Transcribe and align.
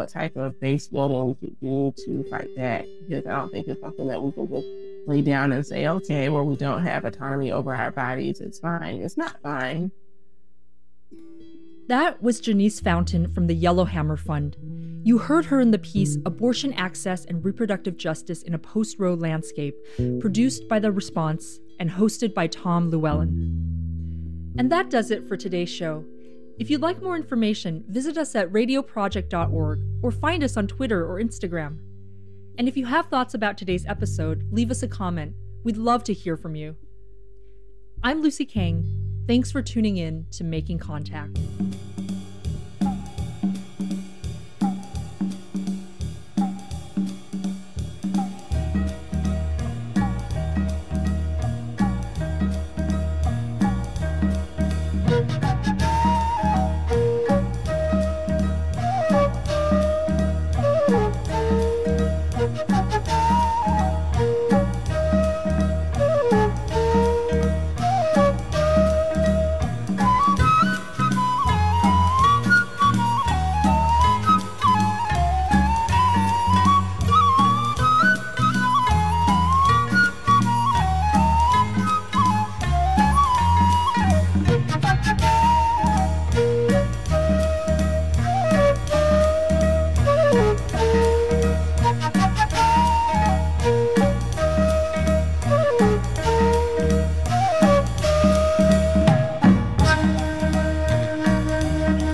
what 0.00 0.08
type 0.08 0.34
of 0.34 0.58
base 0.60 0.88
building 0.88 1.36
we 1.42 1.50
do 1.60 1.92
to 2.06 2.24
fight 2.30 2.48
that. 2.56 2.86
Because 3.06 3.26
I 3.26 3.36
don't 3.36 3.52
think 3.52 3.68
it's 3.68 3.82
something 3.82 4.08
that 4.08 4.22
we 4.22 4.32
can 4.32 4.48
just 4.48 4.66
lay 5.06 5.20
down 5.20 5.52
and 5.52 5.66
say, 5.66 5.86
okay, 5.86 6.30
well, 6.30 6.46
we 6.46 6.56
don't 6.56 6.82
have 6.82 7.04
autonomy 7.04 7.52
over 7.52 7.74
our 7.74 7.90
bodies. 7.90 8.40
It's 8.40 8.58
fine. 8.58 9.02
It's 9.02 9.18
not 9.18 9.42
fine. 9.42 9.90
That 11.88 12.22
was 12.22 12.40
Janice 12.40 12.80
Fountain 12.80 13.28
from 13.28 13.46
the 13.46 13.54
Yellowhammer 13.54 14.16
Fund. 14.16 14.56
You 15.04 15.18
heard 15.18 15.44
her 15.46 15.60
in 15.60 15.70
the 15.70 15.78
piece 15.78 16.16
Abortion 16.24 16.72
Access 16.72 17.26
and 17.26 17.44
Reproductive 17.44 17.98
Justice 17.98 18.42
in 18.42 18.54
a 18.54 18.58
Post 18.58 18.98
Roe 18.98 19.12
Landscape, 19.12 19.74
produced 20.20 20.66
by 20.66 20.78
The 20.78 20.92
Response 20.92 21.58
and 21.78 21.90
hosted 21.90 22.32
by 22.32 22.46
Tom 22.46 22.90
Llewellyn. 22.90 24.54
And 24.56 24.72
that 24.72 24.88
does 24.88 25.10
it 25.10 25.28
for 25.28 25.36
today's 25.36 25.68
show. 25.68 26.06
If 26.60 26.68
you'd 26.68 26.82
like 26.82 27.02
more 27.02 27.16
information, 27.16 27.84
visit 27.88 28.18
us 28.18 28.36
at 28.36 28.52
radioproject.org 28.52 29.80
or 30.02 30.10
find 30.10 30.44
us 30.44 30.58
on 30.58 30.66
Twitter 30.66 31.06
or 31.06 31.18
Instagram. 31.18 31.78
And 32.58 32.68
if 32.68 32.76
you 32.76 32.84
have 32.84 33.06
thoughts 33.06 33.32
about 33.32 33.56
today's 33.56 33.86
episode, 33.86 34.46
leave 34.52 34.70
us 34.70 34.82
a 34.82 34.88
comment. 34.88 35.34
We'd 35.64 35.78
love 35.78 36.04
to 36.04 36.12
hear 36.12 36.36
from 36.36 36.54
you. 36.54 36.76
I'm 38.02 38.20
Lucy 38.20 38.44
Kang. 38.44 38.84
Thanks 39.26 39.50
for 39.50 39.62
tuning 39.62 39.96
in 39.96 40.26
to 40.32 40.44
Making 40.44 40.78
Contact. 40.80 41.38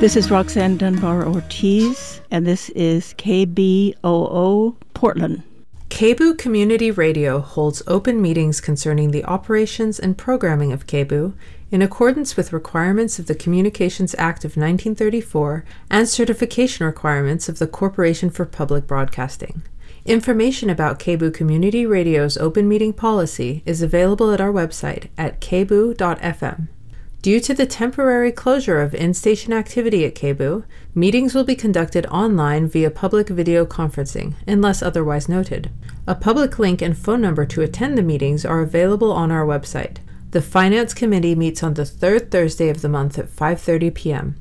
This 0.07 0.15
is 0.15 0.31
Roxanne 0.31 0.77
Dunbar 0.77 1.27
Ortiz, 1.27 2.21
and 2.31 2.47
this 2.47 2.69
is 2.71 3.13
KBOO 3.15 4.77
Portland. 4.95 5.43
KBOO 5.91 6.39
Community 6.39 6.93
Radio 6.93 7.41
holds 7.41 7.83
open 7.89 8.23
meetings 8.23 8.61
concerning 8.61 9.11
the 9.11 9.25
operations 9.25 9.99
and 9.99 10.17
programming 10.17 10.71
of 10.71 10.87
KBOO 10.87 11.33
in 11.73 11.83
accordance 11.83 12.37
with 12.37 12.53
requirements 12.53 13.19
of 13.19 13.27
the 13.27 13.35
Communications 13.35 14.15
Act 14.17 14.45
of 14.45 14.51
1934 14.51 15.65
and 15.91 16.09
certification 16.09 16.87
requirements 16.87 17.49
of 17.49 17.59
the 17.59 17.67
Corporation 17.67 18.31
for 18.31 18.47
Public 18.47 18.87
Broadcasting. 18.87 19.63
Information 20.05 20.71
about 20.71 21.01
KBOO 21.01 21.35
Community 21.35 21.85
Radio's 21.85 22.37
open 22.37 22.69
meeting 22.69 22.93
policy 22.93 23.65
is 23.67 23.83
available 23.83 24.31
at 24.31 24.41
our 24.41 24.53
website 24.53 25.09
at 25.19 25.41
kboo.fm. 25.41 26.69
Due 27.23 27.41
to 27.41 27.55
the 27.55 27.67
temporary 27.67 28.31
closure 28.31 28.81
of 28.81 28.95
in 28.95 29.13
station 29.13 29.53
activity 29.53 30.05
at 30.05 30.15
KBOO, 30.15 30.65
meetings 30.95 31.35
will 31.35 31.45
be 31.45 31.57
conducted 31.57 32.07
online 32.07 32.69
via 32.69 32.91
public 32.91 33.29
video 33.29 33.67
conferencing, 33.67 34.35
unless 34.47 34.83
otherwise 34.83 35.29
noted. 35.29 35.71
A 36.07 36.15
public 36.15 36.59
link 36.59 36.81
and 36.81 36.97
phone 36.97 37.21
number 37.21 37.45
to 37.47 37.63
attend 37.63 37.99
the 37.99 38.03
meetings 38.03 38.45
are 38.45 38.61
available 38.61 39.13
on 39.13 39.33
our 39.33 39.45
website. 39.45 39.97
The 40.31 40.43
Finance 40.43 40.95
Committee 40.95 41.35
meets 41.35 41.63
on 41.63 41.75
the 41.75 41.85
third 41.85 42.31
Thursday 42.31 42.69
of 42.69 42.81
the 42.81 42.89
month 42.89 43.19
at 43.19 43.29
5:30 43.29 43.95
p.m. 43.95 44.37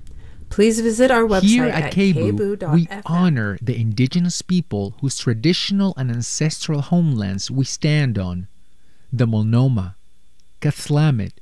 Please 0.49 0.79
visit 0.79 1.09
our 1.09 1.23
website 1.23 1.41
Here 1.41 1.65
at, 1.65 1.83
at 1.85 1.95
we 1.95 2.13
kboo.fm. 2.13 3.01
honor 3.05 3.57
the 3.61 3.79
indigenous 3.79 4.41
people 4.41 4.95
whose 5.01 5.17
traditional 5.17 5.93
and 5.97 6.11
ancestral 6.11 6.81
homelands 6.81 7.49
we 7.49 7.65
stand 7.65 8.19
on 8.19 8.47
the 9.11 9.25
Multnomah, 9.25 9.95
Cathlamet, 10.61 11.33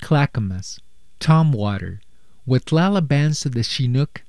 Clackamas, 0.00 0.80
Tumwater, 1.20 2.00
Watlala 2.46 3.06
bands 3.06 3.46
of 3.46 3.52
the 3.52 3.62
Chinook, 3.62 4.22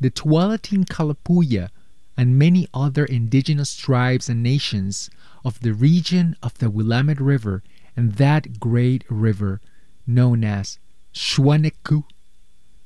the 0.00 0.10
Tualatin 0.10 0.84
Kalapuya, 0.86 1.70
and 2.16 2.38
many 2.38 2.66
other 2.74 3.04
indigenous 3.04 3.76
tribes 3.76 4.28
and 4.28 4.42
nations 4.42 5.10
of 5.44 5.60
the 5.60 5.72
region 5.72 6.36
of 6.42 6.58
the 6.58 6.70
Willamette 6.70 7.20
River 7.20 7.62
and 7.96 8.14
that 8.14 8.58
great 8.58 9.04
river 9.08 9.60
known 10.06 10.44
as 10.44 10.78
Schwaneku, 11.14 12.04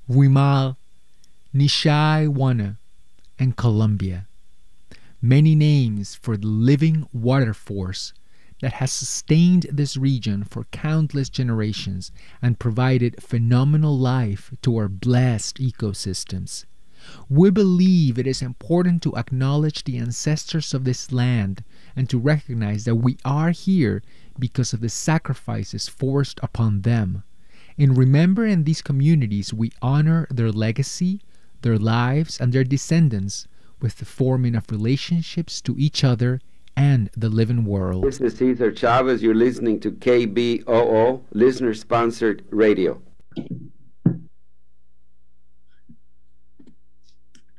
Wimal, 0.08 0.76
Nishaiwana, 1.54 2.76
and 3.38 3.56
Columbia. 3.56 4.26
Many 5.20 5.54
names 5.54 6.14
for 6.14 6.36
the 6.36 6.46
living 6.46 7.06
water 7.12 7.54
force 7.54 8.12
that 8.62 8.74
has 8.74 8.92
sustained 8.92 9.66
this 9.72 9.96
region 9.96 10.44
for 10.44 10.64
countless 10.70 11.28
generations 11.28 12.12
and 12.40 12.60
provided 12.60 13.20
phenomenal 13.20 13.98
life 13.98 14.54
to 14.62 14.76
our 14.76 14.88
blessed 14.88 15.58
ecosystems. 15.58 16.64
We 17.28 17.50
believe 17.50 18.16
it 18.16 18.26
is 18.28 18.40
important 18.40 19.02
to 19.02 19.16
acknowledge 19.16 19.82
the 19.82 19.98
ancestors 19.98 20.72
of 20.72 20.84
this 20.84 21.10
land 21.10 21.64
and 21.96 22.08
to 22.08 22.20
recognize 22.20 22.84
that 22.84 22.94
we 22.94 23.18
are 23.24 23.50
here 23.50 24.00
because 24.38 24.72
of 24.72 24.80
the 24.80 24.88
sacrifices 24.88 25.88
forced 25.88 26.38
upon 26.40 26.82
them. 26.82 27.24
In 27.76 27.94
remembering 27.94 28.62
these 28.62 28.80
communities, 28.80 29.52
we 29.52 29.72
honor 29.82 30.28
their 30.30 30.52
legacy, 30.52 31.20
their 31.62 31.78
lives, 31.78 32.40
and 32.40 32.52
their 32.52 32.62
descendants 32.62 33.48
with 33.80 33.96
the 33.96 34.04
forming 34.04 34.54
of 34.54 34.70
relationships 34.70 35.60
to 35.62 35.74
each 35.76 36.04
other 36.04 36.40
and 36.76 37.10
the 37.16 37.28
living 37.28 37.64
world. 37.64 38.04
This 38.04 38.20
is 38.20 38.36
Cesar 38.36 38.72
Chavez. 38.74 39.22
You're 39.22 39.34
listening 39.34 39.80
to 39.80 39.90
KBOO, 39.90 41.22
listener 41.32 41.74
sponsored 41.74 42.44
radio. 42.50 43.00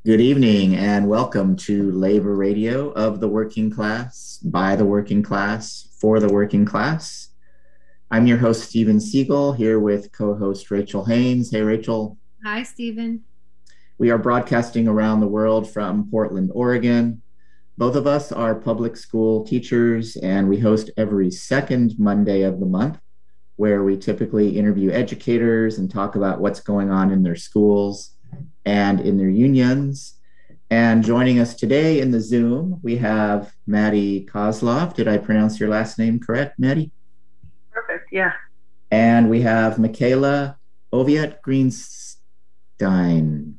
Good 0.05 0.19
evening 0.19 0.75
and 0.75 1.07
welcome 1.07 1.55
to 1.57 1.91
Labor 1.91 2.35
Radio 2.35 2.91
of 2.91 3.19
the 3.19 3.27
Working 3.27 3.71
Class, 3.71 4.39
by 4.43 4.75
the 4.75 4.85
working 4.85 5.23
class, 5.23 5.87
for 5.97 6.19
the 6.19 6.27
working 6.27 6.65
class. 6.65 7.29
I'm 8.11 8.27
your 8.27 8.37
host, 8.37 8.69
Stephen 8.69 8.99
Siegel, 8.99 9.53
here 9.53 9.79
with 9.79 10.11
co 10.11 10.35
host 10.35 10.69
Rachel 10.69 11.05
Haynes. 11.05 11.51
Hey, 11.51 11.61
Rachel. 11.61 12.17
Hi, 12.43 12.63
Stephen. 12.63 13.23
We 13.97 14.11
are 14.11 14.17
broadcasting 14.17 14.87
around 14.87 15.21
the 15.21 15.27
world 15.27 15.71
from 15.71 16.09
Portland, 16.11 16.51
Oregon. 16.53 17.21
Both 17.77 17.95
of 17.95 18.05
us 18.05 18.31
are 18.31 18.53
public 18.53 18.95
school 18.95 19.43
teachers, 19.43 20.15
and 20.17 20.47
we 20.47 20.59
host 20.59 20.91
every 20.95 21.31
second 21.31 21.97
Monday 21.97 22.43
of 22.43 22.59
the 22.59 22.67
month, 22.67 22.99
where 23.55 23.83
we 23.83 23.97
typically 23.97 24.57
interview 24.57 24.91
educators 24.91 25.79
and 25.79 25.89
talk 25.89 26.15
about 26.15 26.39
what's 26.39 26.59
going 26.59 26.91
on 26.91 27.11
in 27.11 27.23
their 27.23 27.35
schools 27.35 28.11
and 28.65 29.01
in 29.01 29.17
their 29.17 29.29
unions. 29.29 30.19
And 30.69 31.03
joining 31.03 31.39
us 31.39 31.55
today 31.55 31.99
in 31.99 32.11
the 32.11 32.21
Zoom, 32.21 32.79
we 32.83 32.97
have 32.97 33.53
Maddie 33.65 34.25
Kozlov. 34.25 34.93
Did 34.93 35.07
I 35.07 35.17
pronounce 35.17 35.59
your 35.59 35.69
last 35.69 35.97
name 35.97 36.19
correct, 36.19 36.59
Maddie? 36.59 36.91
Perfect. 37.71 38.09
Yeah. 38.11 38.33
And 38.91 39.29
we 39.29 39.41
have 39.41 39.79
Michaela 39.79 40.57
Oviet 40.91 41.41
Greenstein. 41.43 43.55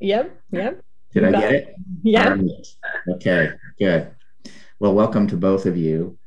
Yep. 0.00 0.40
Yep. 0.52 0.82
Did 1.16 1.24
I 1.24 1.40
get 1.40 1.52
it? 1.54 1.76
Yeah. 2.02 2.28
Right. 2.28 2.66
Okay, 3.14 3.50
good. 3.78 4.10
Well, 4.78 4.92
welcome 4.92 5.26
to 5.28 5.36
both 5.38 5.64
of 5.64 5.74
you. 5.74 6.18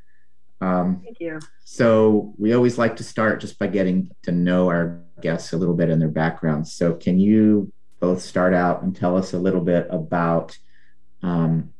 Um, 0.60 1.00
Thank 1.04 1.20
you. 1.20 1.38
so, 1.64 2.34
we 2.38 2.52
always 2.54 2.76
like 2.76 2.96
to 2.96 3.04
start 3.04 3.40
just 3.40 3.56
by 3.56 3.68
getting 3.68 4.10
to 4.24 4.32
know 4.32 4.68
our 4.68 5.00
guests 5.22 5.52
a 5.52 5.56
little 5.56 5.74
bit 5.76 5.90
and 5.90 6.02
their 6.02 6.08
backgrounds. 6.08 6.72
So, 6.72 6.94
can 6.94 7.20
you 7.20 7.72
both 8.00 8.20
start 8.20 8.52
out 8.52 8.82
and 8.82 8.94
tell 8.94 9.16
us 9.16 9.32
a 9.32 9.38
little 9.38 9.60
bit 9.60 9.86
about, 9.90 10.58
um, 11.22 11.72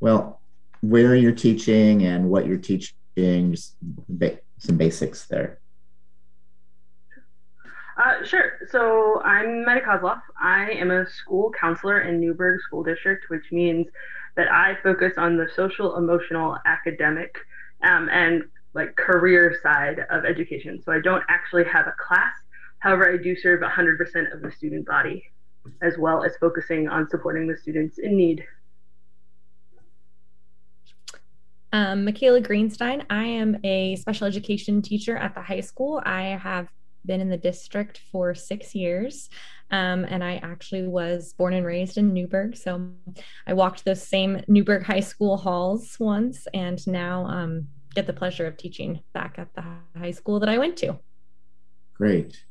well, 0.00 0.40
where 0.80 1.14
you're 1.14 1.32
teaching 1.32 2.02
and 2.04 2.30
what 2.30 2.46
you're 2.46 2.56
teaching, 2.56 3.52
just 3.52 3.76
ba- 3.82 4.40
some 4.56 4.78
basics 4.78 5.26
there? 5.26 5.60
Uh, 8.00 8.24
sure. 8.24 8.52
So 8.70 9.20
I'm 9.24 9.62
Maddie 9.62 9.82
Kozloff. 9.82 10.22
I 10.40 10.70
am 10.70 10.90
a 10.90 11.06
school 11.06 11.52
counselor 11.60 12.00
in 12.00 12.18
Newberg 12.18 12.62
School 12.62 12.82
District, 12.82 13.28
which 13.28 13.52
means 13.52 13.88
that 14.36 14.50
I 14.50 14.78
focus 14.82 15.14
on 15.18 15.36
the 15.36 15.46
social, 15.54 15.96
emotional, 15.96 16.56
academic, 16.64 17.36
um, 17.82 18.08
and 18.10 18.44
like 18.72 18.96
career 18.96 19.54
side 19.62 20.06
of 20.08 20.24
education. 20.24 20.80
So 20.82 20.92
I 20.92 21.00
don't 21.00 21.22
actually 21.28 21.64
have 21.64 21.88
a 21.88 21.94
class. 21.98 22.32
However, 22.78 23.12
I 23.12 23.18
do 23.22 23.36
serve 23.36 23.60
100% 23.60 24.32
of 24.32 24.40
the 24.40 24.50
student 24.50 24.86
body, 24.86 25.22
as 25.82 25.98
well 25.98 26.24
as 26.24 26.32
focusing 26.40 26.88
on 26.88 27.06
supporting 27.10 27.48
the 27.48 27.56
students 27.58 27.98
in 27.98 28.16
need. 28.16 28.42
Um, 31.74 32.06
Michaela 32.06 32.40
Greenstein. 32.40 33.04
I 33.10 33.24
am 33.24 33.58
a 33.62 33.96
special 33.96 34.26
education 34.26 34.80
teacher 34.80 35.18
at 35.18 35.34
the 35.34 35.42
high 35.42 35.60
school. 35.60 36.00
I 36.06 36.22
have 36.42 36.68
been 37.04 37.20
in 37.20 37.28
the 37.28 37.36
district 37.36 38.00
for 38.10 38.34
six 38.34 38.74
years. 38.74 39.28
Um, 39.70 40.04
and 40.04 40.24
I 40.24 40.36
actually 40.42 40.86
was 40.86 41.32
born 41.34 41.54
and 41.54 41.64
raised 41.64 41.96
in 41.96 42.12
Newberg. 42.12 42.56
So 42.56 42.90
I 43.46 43.54
walked 43.54 43.84
those 43.84 44.02
same 44.02 44.42
Newberg 44.48 44.82
High 44.82 45.00
School 45.00 45.36
halls 45.36 45.96
once 46.00 46.48
and 46.52 46.84
now 46.86 47.26
um, 47.26 47.68
get 47.94 48.06
the 48.06 48.12
pleasure 48.12 48.46
of 48.46 48.56
teaching 48.56 49.00
back 49.12 49.36
at 49.38 49.54
the 49.54 49.64
high 49.96 50.10
school 50.10 50.40
that 50.40 50.48
I 50.48 50.58
went 50.58 50.76
to. 50.78 50.98
Great. 51.94 52.44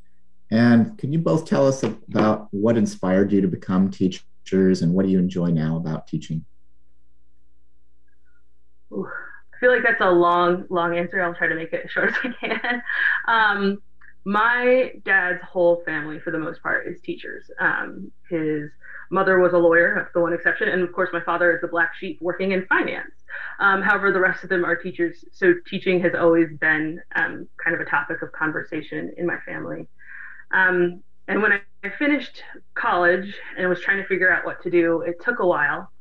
And 0.52 0.98
can 0.98 1.12
you 1.14 1.20
both 1.20 1.46
tell 1.46 1.68
us 1.68 1.84
about 1.84 2.48
what 2.52 2.78
inspired 2.78 3.32
you 3.32 3.42
to 3.42 3.48
become 3.48 3.92
teachers 3.92 4.82
and 4.82 4.94
what 4.94 5.06
do 5.06 5.12
you 5.12 5.20
enjoy 5.20 5.48
now 5.48 5.78
about 5.78 6.08
teaching? 6.08 6.46
Ooh, 8.92 9.08
I 9.54 9.60
feel 9.60 9.72
like 9.72 9.84
that's 9.84 10.02
a 10.02 10.10
long, 10.10 10.66
long 10.70 10.98
answer. 10.98 11.22
I'll 11.22 11.36
try 11.36 11.48
to 11.48 11.56
make 11.56 11.74
it 11.74 11.86
as 11.86 11.92
short 11.92 12.10
as 12.10 12.16
I 12.24 12.48
can. 12.48 12.82
Um, 13.28 13.82
my 14.26 14.92
dad's 15.06 15.42
whole 15.44 15.82
family, 15.86 16.20
for 16.20 16.32
the 16.32 16.40
most 16.40 16.62
part, 16.62 16.88
is 16.88 17.00
teachers. 17.02 17.50
Um, 17.60 18.12
his 18.30 18.70
mother 19.12 19.40
was 19.40 19.54
a 19.54 19.58
lawyer, 19.58 19.94
that's 19.96 20.14
the 20.14 20.20
one 20.20 20.34
exception, 20.34 20.70
and 20.70 20.82
of 20.84 20.92
course, 20.94 21.10
my 21.14 21.22
father 21.22 21.52
is 21.54 21.62
the 21.62 21.68
black 21.68 21.92
sheep 22.00 22.20
working 22.22 22.52
in 22.52 22.66
finance. 22.68 23.12
Um, 23.60 23.82
however, 23.82 24.12
the 24.12 24.20
rest 24.20 24.44
of 24.44 24.50
them 24.50 24.66
are 24.66 24.76
teachers, 24.76 25.26
so 25.32 25.54
teaching 25.68 26.00
has 26.02 26.14
always 26.14 26.50
been 26.60 27.02
um, 27.16 27.48
kind 27.64 27.76
of 27.76 27.82
a 27.82 27.90
topic 27.90 28.22
of 28.22 28.32
conversation 28.32 29.12
in 29.18 29.26
my 29.26 29.38
family. 29.46 29.88
Um, 30.52 31.02
and 31.28 31.42
when 31.42 31.54
I 31.54 31.90
finished 31.98 32.44
college 32.76 33.36
and 33.58 33.70
was 33.70 33.82
trying 33.82 34.02
to 34.02 34.08
figure 34.08 34.32
out 34.32 34.46
what 34.46 34.62
to 34.64 34.70
do, 34.70 35.02
it 35.02 35.16
took 35.24 35.40
a 35.40 35.46
while. 35.46 35.92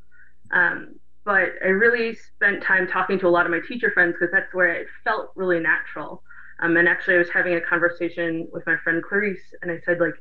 Um, 0.50 0.94
but 1.24 1.50
I 1.62 1.68
really 1.68 2.14
spent 2.14 2.62
time 2.62 2.88
talking 2.88 3.18
to 3.20 3.28
a 3.28 3.28
lot 3.28 3.44
of 3.44 3.52
my 3.52 3.60
teacher 3.68 3.90
friends 3.92 4.14
because 4.18 4.32
that's 4.32 4.52
where 4.54 4.72
it 4.72 4.86
felt 5.04 5.30
really 5.36 5.60
natural. 5.60 6.22
Um, 6.60 6.76
and 6.76 6.88
actually, 6.88 7.14
I 7.14 7.18
was 7.18 7.30
having 7.30 7.54
a 7.54 7.60
conversation 7.60 8.48
with 8.52 8.66
my 8.66 8.76
friend 8.82 9.02
Clarice, 9.02 9.54
and 9.62 9.70
I 9.70 9.80
said, 9.84 10.00
like, 10.00 10.14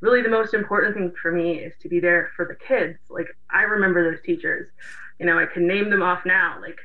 really 0.00 0.22
the 0.22 0.28
most 0.28 0.54
important 0.54 0.94
thing 0.94 1.12
for 1.20 1.32
me 1.32 1.54
is 1.54 1.72
to 1.80 1.88
be 1.88 1.98
there 1.98 2.30
for 2.36 2.44
the 2.44 2.54
kids. 2.54 2.98
Like, 3.08 3.26
I 3.50 3.62
remember 3.62 4.10
those 4.10 4.22
teachers. 4.22 4.68
You 5.18 5.26
know, 5.26 5.38
I 5.38 5.46
can 5.46 5.66
name 5.66 5.90
them 5.90 6.02
off 6.02 6.24
now, 6.24 6.58
like 6.60 6.78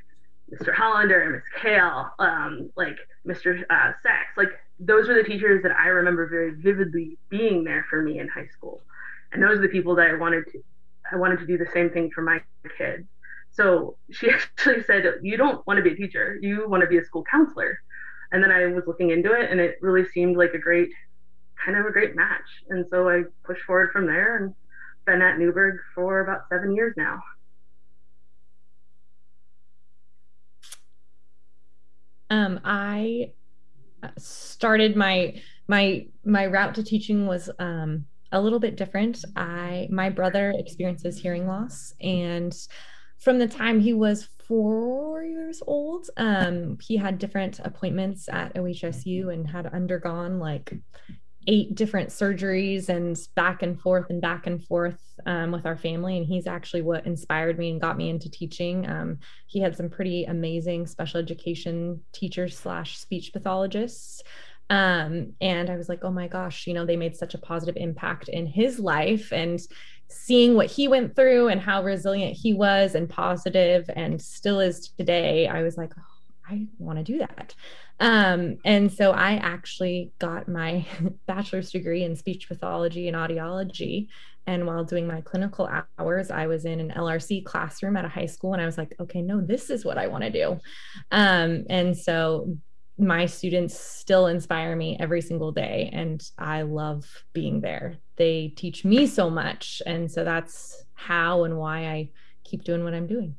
Mr. 0.51 0.73
Hollander 0.73 1.21
and 1.21 1.33
Miss 1.33 1.43
Kale, 1.61 2.09
um, 2.19 2.71
like 2.75 2.97
Mr. 3.27 3.63
Uh, 3.69 3.91
Sachs. 4.01 4.37
Like, 4.37 4.49
those 4.79 5.09
are 5.09 5.21
the 5.21 5.27
teachers 5.27 5.61
that 5.63 5.73
I 5.73 5.87
remember 5.87 6.27
very 6.27 6.55
vividly 6.55 7.17
being 7.29 7.63
there 7.63 7.85
for 7.89 8.01
me 8.01 8.19
in 8.19 8.27
high 8.27 8.47
school. 8.47 8.81
And 9.31 9.43
those 9.43 9.59
are 9.59 9.61
the 9.61 9.67
people 9.67 9.95
that 9.95 10.07
I 10.07 10.13
wanted 10.13 10.45
to, 10.51 10.63
I 11.11 11.17
wanted 11.17 11.39
to 11.39 11.45
do 11.45 11.57
the 11.57 11.67
same 11.73 11.89
thing 11.89 12.09
for 12.11 12.21
my 12.21 12.41
kids. 12.77 13.07
So 13.51 13.97
she 14.11 14.29
actually 14.33 14.83
said, 14.83 15.03
You 15.21 15.37
don't 15.37 15.65
want 15.67 15.77
to 15.77 15.83
be 15.83 15.91
a 15.91 15.95
teacher, 15.95 16.37
you 16.41 16.67
want 16.69 16.81
to 16.81 16.87
be 16.87 16.97
a 16.97 17.05
school 17.05 17.23
counselor 17.29 17.79
and 18.33 18.43
then 18.43 18.51
I 18.51 18.65
was 18.65 18.83
looking 18.87 19.11
into 19.11 19.31
it 19.31 19.49
and 19.51 19.61
it 19.61 19.77
really 19.81 20.05
seemed 20.09 20.35
like 20.35 20.53
a 20.53 20.59
great 20.59 20.89
kind 21.63 21.77
of 21.77 21.85
a 21.85 21.91
great 21.91 22.15
match. 22.15 22.41
And 22.69 22.85
so 22.89 23.07
I 23.07 23.23
pushed 23.43 23.61
forward 23.63 23.91
from 23.93 24.07
there 24.07 24.37
and 24.37 24.53
been 25.05 25.21
at 25.21 25.37
Newberg 25.37 25.77
for 25.95 26.19
about 26.21 26.41
seven 26.49 26.75
years 26.75 26.93
now. 26.97 27.21
Um, 32.29 32.59
I 32.65 33.31
started 34.17 34.95
my 34.95 35.39
my 35.67 36.07
my 36.25 36.47
route 36.47 36.75
to 36.75 36.83
teaching 36.83 37.27
was 37.27 37.49
um, 37.59 38.05
a 38.31 38.41
little 38.41 38.59
bit 38.59 38.75
different. 38.75 39.23
I 39.35 39.87
my 39.91 40.09
brother 40.09 40.53
experiences 40.57 41.19
hearing 41.19 41.45
loss, 41.45 41.93
and 42.01 42.55
from 43.23 43.39
the 43.39 43.47
time 43.47 43.79
he 43.79 43.93
was 43.93 44.29
four 44.47 45.23
years 45.23 45.61
old. 45.65 46.09
Um, 46.17 46.77
he 46.81 46.97
had 46.97 47.17
different 47.17 47.59
appointments 47.59 48.27
at 48.29 48.53
OHSU 48.55 49.33
and 49.33 49.49
had 49.49 49.67
undergone 49.67 50.39
like 50.39 50.73
eight 51.47 51.75
different 51.75 52.09
surgeries 52.09 52.89
and 52.89 53.17
back 53.35 53.63
and 53.63 53.79
forth 53.79 54.09
and 54.09 54.21
back 54.21 54.47
and 54.47 54.63
forth 54.63 54.99
um, 55.25 55.51
with 55.51 55.65
our 55.65 55.77
family. 55.77 56.17
And 56.17 56.25
he's 56.25 56.47
actually 56.47 56.81
what 56.81 57.05
inspired 57.05 57.57
me 57.57 57.71
and 57.71 57.81
got 57.81 57.97
me 57.97 58.09
into 58.09 58.29
teaching. 58.29 58.89
Um, 58.89 59.19
he 59.47 59.59
had 59.59 59.75
some 59.75 59.89
pretty 59.89 60.25
amazing 60.25 60.87
special 60.87 61.19
education 61.19 62.01
teachers 62.13 62.57
slash 62.57 62.97
speech 62.97 63.31
pathologists. 63.33 64.21
Um, 64.69 65.33
and 65.41 65.69
I 65.69 65.75
was 65.75 65.89
like, 65.89 66.03
oh 66.03 66.11
my 66.11 66.27
gosh, 66.27 66.65
you 66.65 66.73
know, 66.73 66.85
they 66.85 66.97
made 66.97 67.15
such 67.15 67.33
a 67.33 67.39
positive 67.39 67.75
impact 67.77 68.29
in 68.29 68.47
his 68.47 68.79
life. 68.79 69.31
And 69.33 69.59
seeing 70.13 70.55
what 70.55 70.67
he 70.67 70.87
went 70.87 71.15
through 71.15 71.47
and 71.47 71.59
how 71.59 71.83
resilient 71.83 72.37
he 72.37 72.53
was 72.53 72.95
and 72.95 73.09
positive 73.09 73.89
and 73.95 74.21
still 74.21 74.59
is 74.59 74.89
today, 74.97 75.47
I 75.47 75.63
was 75.63 75.77
like, 75.77 75.91
oh, 75.97 76.13
I 76.49 76.67
want 76.77 76.99
to 76.99 77.03
do 77.03 77.19
that. 77.19 77.55
Um, 77.99 78.57
and 78.65 78.91
so 78.91 79.11
I 79.11 79.33
actually 79.35 80.11
got 80.19 80.47
my 80.47 80.85
bachelor's 81.27 81.71
degree 81.71 82.03
in 82.03 82.15
speech 82.15 82.47
pathology 82.47 83.07
and 83.07 83.17
audiology. 83.17 84.07
And 84.45 84.67
while 84.67 84.83
doing 84.83 85.07
my 85.07 85.21
clinical 85.21 85.69
hours, 85.97 86.29
I 86.29 86.47
was 86.47 86.65
in 86.65 86.81
an 86.81 86.91
LRC 86.91 87.45
classroom 87.45 87.95
at 87.95 88.03
a 88.03 88.09
high 88.09 88.25
school, 88.25 88.51
and 88.51 88.61
I 88.61 88.65
was 88.65 88.77
like, 88.77 88.93
okay, 88.99 89.21
no, 89.21 89.39
this 89.39 89.69
is 89.69 89.85
what 89.85 89.97
I 89.97 90.07
want 90.07 90.25
to 90.25 90.29
do. 90.29 90.59
Um, 91.11 91.63
and 91.69 91.97
so 91.97 92.57
my 93.03 93.25
students 93.25 93.79
still 93.79 94.27
inspire 94.27 94.75
me 94.75 94.97
every 94.99 95.21
single 95.21 95.51
day 95.51 95.89
and 95.93 96.29
i 96.37 96.61
love 96.61 97.05
being 97.33 97.61
there. 97.61 97.97
They 98.15 98.49
teach 98.55 98.85
me 98.85 99.07
so 99.07 99.29
much 99.29 99.81
and 99.85 100.11
so 100.11 100.23
that's 100.23 100.85
how 100.93 101.43
and 101.43 101.57
why 101.57 101.85
i 101.85 102.09
keep 102.43 102.63
doing 102.63 102.83
what 102.83 102.93
i'm 102.93 103.07
doing. 103.07 103.35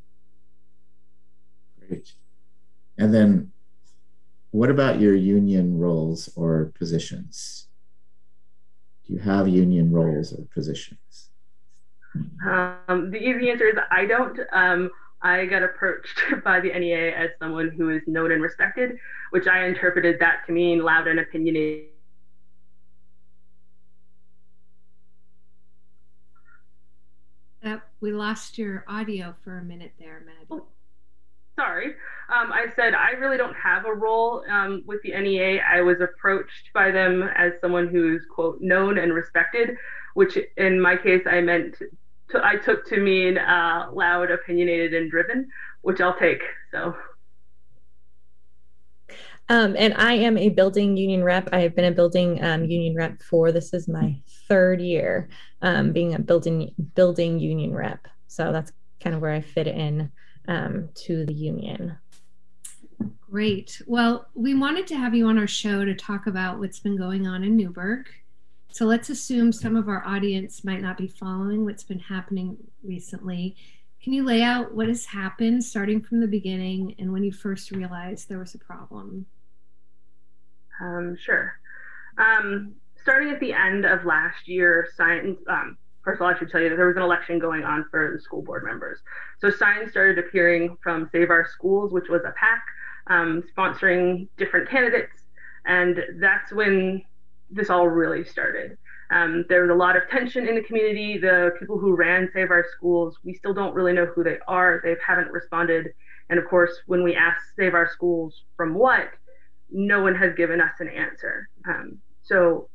Great. 1.89 2.13
And 2.99 3.13
then 3.13 3.53
what 4.51 4.71
about 4.71 5.01
your 5.01 5.15
union 5.15 5.79
roles 5.79 6.31
or 6.37 6.73
positions? 6.79 7.67
Do 9.07 9.15
you 9.15 9.19
have 9.19 9.49
union 9.49 9.93
roles 9.93 10.33
or 10.33 10.45
positions? 10.55 11.31
Um, 12.47 13.11
the 13.11 13.19
easy 13.19 13.51
answer 13.51 13.67
is 13.67 13.75
i 13.91 14.07
don't 14.07 14.39
um, 14.53 14.91
I 15.25 15.47
got 15.47 15.63
approached 15.63 16.22
by 16.44 16.60
the 16.60 16.69
NEA 16.69 17.17
as 17.17 17.31
someone 17.39 17.70
who 17.70 17.89
is 17.89 18.03
known 18.06 18.31
and 18.31 18.43
respected, 18.43 18.99
which 19.31 19.46
I 19.46 19.67
interpreted 19.67 20.20
that 20.20 20.46
to 20.46 20.53
mean 20.53 20.84
loud 20.84 21.08
and 21.08 21.19
opinionated. 21.19 21.89
Uh, 27.65 27.79
we 28.03 28.13
lost 28.13 28.58
your 28.58 28.84
audio 28.87 29.34
for 29.43 29.56
a 29.56 29.65
minute 29.65 29.93
there, 29.99 30.22
Maddie. 30.27 30.46
Oh, 30.51 30.67
sorry. 31.56 31.94
Um, 32.29 32.53
I 32.53 32.67
said 32.77 32.93
I 32.93 33.13
really 33.13 33.39
don't 33.39 33.56
have 33.56 33.87
a 33.87 33.94
role 33.94 34.44
um, 34.51 34.82
with 34.84 35.01
the 35.03 35.19
NEA. 35.19 35.63
I 35.63 35.81
was 35.81 36.03
approached 36.03 36.70
by 36.75 36.91
them 36.91 37.22
as 37.34 37.53
someone 37.63 37.89
who's, 37.89 38.27
quote, 38.31 38.60
known 38.60 38.99
and 38.99 39.15
respected, 39.15 39.79
which 40.13 40.37
in 40.58 40.79
my 40.79 40.99
case 40.99 41.22
I 41.27 41.41
meant 41.41 41.77
to, 42.34 42.44
I 42.44 42.56
took 42.56 42.86
to 42.88 42.98
mean 42.98 43.38
uh, 43.38 43.88
loud, 43.93 44.31
opinionated, 44.31 44.94
and 44.94 45.10
driven, 45.10 45.48
which 45.82 46.00
I'll 46.00 46.19
take. 46.19 46.43
So. 46.70 46.94
Um, 49.48 49.74
and 49.79 49.94
I 49.94 50.14
am 50.14 50.38
a 50.38 50.48
building 50.48 50.96
union 50.96 51.22
rep. 51.22 51.48
I 51.53 51.60
have 51.60 51.74
been 51.74 51.84
a 51.84 51.93
building 51.93 52.43
um, 52.43 52.64
union 52.64 52.94
rep 52.94 53.22
for 53.22 53.53
this 53.53 53.74
is 53.74 53.88
my 53.88 54.19
third 54.48 54.81
year 54.81 55.29
um, 55.60 55.93
being 55.93 56.14
a 56.14 56.19
building 56.19 56.74
building 56.94 57.38
union 57.38 57.74
rep. 57.74 58.08
So 58.26 58.53
that's 58.53 58.72
kind 59.00 59.14
of 59.14 59.20
where 59.20 59.32
I 59.32 59.43
fit 59.43 59.67
in 59.67 60.10
um, 60.48 60.88
to 60.94 61.26
the 61.26 61.34
union. 61.34 61.96
Great. 63.31 63.82
Well, 63.86 64.29
we 64.34 64.55
wanted 64.55 64.86
to 64.88 64.96
have 64.96 65.14
you 65.14 65.26
on 65.26 65.38
our 65.38 65.46
show 65.46 65.84
to 65.84 65.94
talk 65.94 66.26
about 66.26 66.58
what's 66.58 66.79
been 66.79 66.96
going 66.96 67.26
on 67.26 67.44
in 67.44 67.56
Newberg 67.56 68.06
so 68.75 68.87
let's 68.87 69.09
assume 69.09 69.53
some 69.53 69.77
of 69.77 69.89
our 69.89 70.05
audience 70.05 70.65
might 70.65 70.83
not 70.83 70.99
be 70.99 71.07
following 71.07 71.65
what's 71.65 71.85
been 71.85 72.01
happening 72.01 72.57
recently. 72.83 73.55
Can 74.03 74.13
you 74.13 74.25
lay 74.25 74.43
out 74.43 74.75
what 74.75 74.89
has 74.89 75.05
happened 75.05 75.63
starting 75.63 76.03
from 76.03 76.19
the 76.19 76.27
beginning 76.27 76.97
and 76.99 77.13
when 77.13 77.23
you 77.23 77.31
first 77.31 77.71
realized 77.71 78.29
there 78.29 78.41
was 78.41 78.53
a 78.57 78.59
problem? 78.59 79.27
Um, 80.81 81.17
sure. 81.17 81.53
Um, 82.19 82.75
starting 83.01 83.31
at 83.31 83.39
the 83.39 83.53
end 83.53 83.85
of 83.85 84.05
last 84.07 84.49
year, 84.49 84.89
science, 84.97 85.39
um, 85.47 85.79
first 86.03 86.17
of 86.17 86.23
all, 86.23 86.35
I 86.35 86.37
should 86.37 86.51
tell 86.51 86.61
you 86.61 86.69
that 86.71 86.75
there 86.75 86.89
was 86.89 86.97
an 86.97 87.03
election 87.03 87.39
going 87.39 87.63
on 87.63 87.85
for 87.93 88.11
the 88.13 88.21
school 88.21 88.43
board 88.43 88.65
members. 88.65 88.99
So 89.41 89.51
signs 89.51 89.93
started 89.93 90.19
appearing 90.19 90.79
from 90.83 91.09
Save 91.13 91.31
Our 91.31 91.47
Schools, 91.49 91.93
which 91.93 92.09
was 92.09 92.23
a 92.25 92.33
PAC 92.33 92.65
um, 93.07 93.45
sponsoring 93.57 94.27
different 94.37 94.69
candidates. 94.69 95.23
And 95.65 96.03
that's 96.19 96.53
when 96.53 97.05
this 97.55 97.70
all 97.70 97.89
really 97.89 98.25
started. 98.25 98.77
Um, 99.11 99.44
there 99.49 99.63
was 99.63 99.70
a 99.70 99.75
lot 99.75 99.96
of 99.96 100.08
tension 100.11 100.49
in 100.49 100.55
the 100.55 100.63
community. 100.63 101.19
The 101.19 101.53
people 101.58 101.79
who 101.79 101.94
ran 101.94 102.31
Save 102.32 102.51
Our 102.51 102.65
Schools, 102.77 103.19
we 103.23 103.34
still 103.34 103.55
don't 103.55 103.75
really 103.75 103.93
know 103.93 104.06
who 104.06 104.25
they 104.25 104.39
are. 104.49 104.81
They 104.82 104.96
haven't 105.06 105.31
responded. 105.31 105.93
And 106.31 106.39
of 106.39 106.46
course, 106.49 106.81
when 106.87 107.03
we 107.03 107.15
ask 107.15 107.39
Save 107.56 107.75
Our 107.75 107.89
Schools 107.91 108.43
from 108.56 108.75
what, 108.75 109.08
no 109.70 110.03
one 110.03 110.15
has 110.15 110.34
given 110.34 110.61
us 110.61 110.73
an 110.81 110.89
answer. 110.89 111.49
Um, 111.69 111.99
so 112.23 112.69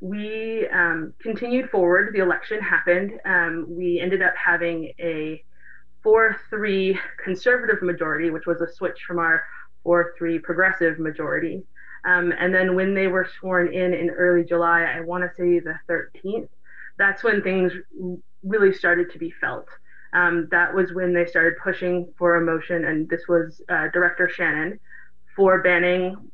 we 0.00 0.66
um, 0.68 1.14
continued 1.20 1.70
forward. 1.70 2.14
The 2.14 2.20
election 2.20 2.60
happened. 2.60 3.12
Um, 3.24 3.66
we 3.68 4.00
ended 4.00 4.22
up 4.22 4.34
having 4.36 4.92
a 4.98 5.42
4 6.02 6.36
3 6.48 6.98
conservative 7.22 7.82
majority, 7.82 8.30
which 8.30 8.46
was 8.46 8.60
a 8.60 8.72
switch 8.72 9.02
from 9.06 9.18
our 9.18 9.42
4 9.84 10.14
3 10.18 10.38
progressive 10.38 10.98
majority. 10.98 11.62
Um, 12.04 12.32
and 12.38 12.54
then 12.54 12.74
when 12.74 12.94
they 12.94 13.06
were 13.06 13.28
sworn 13.38 13.72
in 13.72 13.94
in 13.94 14.10
early 14.10 14.44
July, 14.44 14.82
I 14.82 15.00
want 15.00 15.24
to 15.24 15.30
say 15.36 15.60
the 15.60 15.78
13th, 15.88 16.48
that's 16.98 17.22
when 17.22 17.42
things 17.42 17.72
really 18.42 18.72
started 18.72 19.10
to 19.12 19.18
be 19.18 19.30
felt. 19.40 19.66
Um, 20.12 20.48
that 20.50 20.74
was 20.74 20.92
when 20.92 21.12
they 21.12 21.26
started 21.26 21.54
pushing 21.62 22.12
for 22.18 22.36
a 22.36 22.40
motion, 22.40 22.84
and 22.84 23.08
this 23.08 23.28
was 23.28 23.62
uh, 23.68 23.88
Director 23.92 24.28
Shannon 24.28 24.80
for 25.36 25.62
banning 25.62 26.30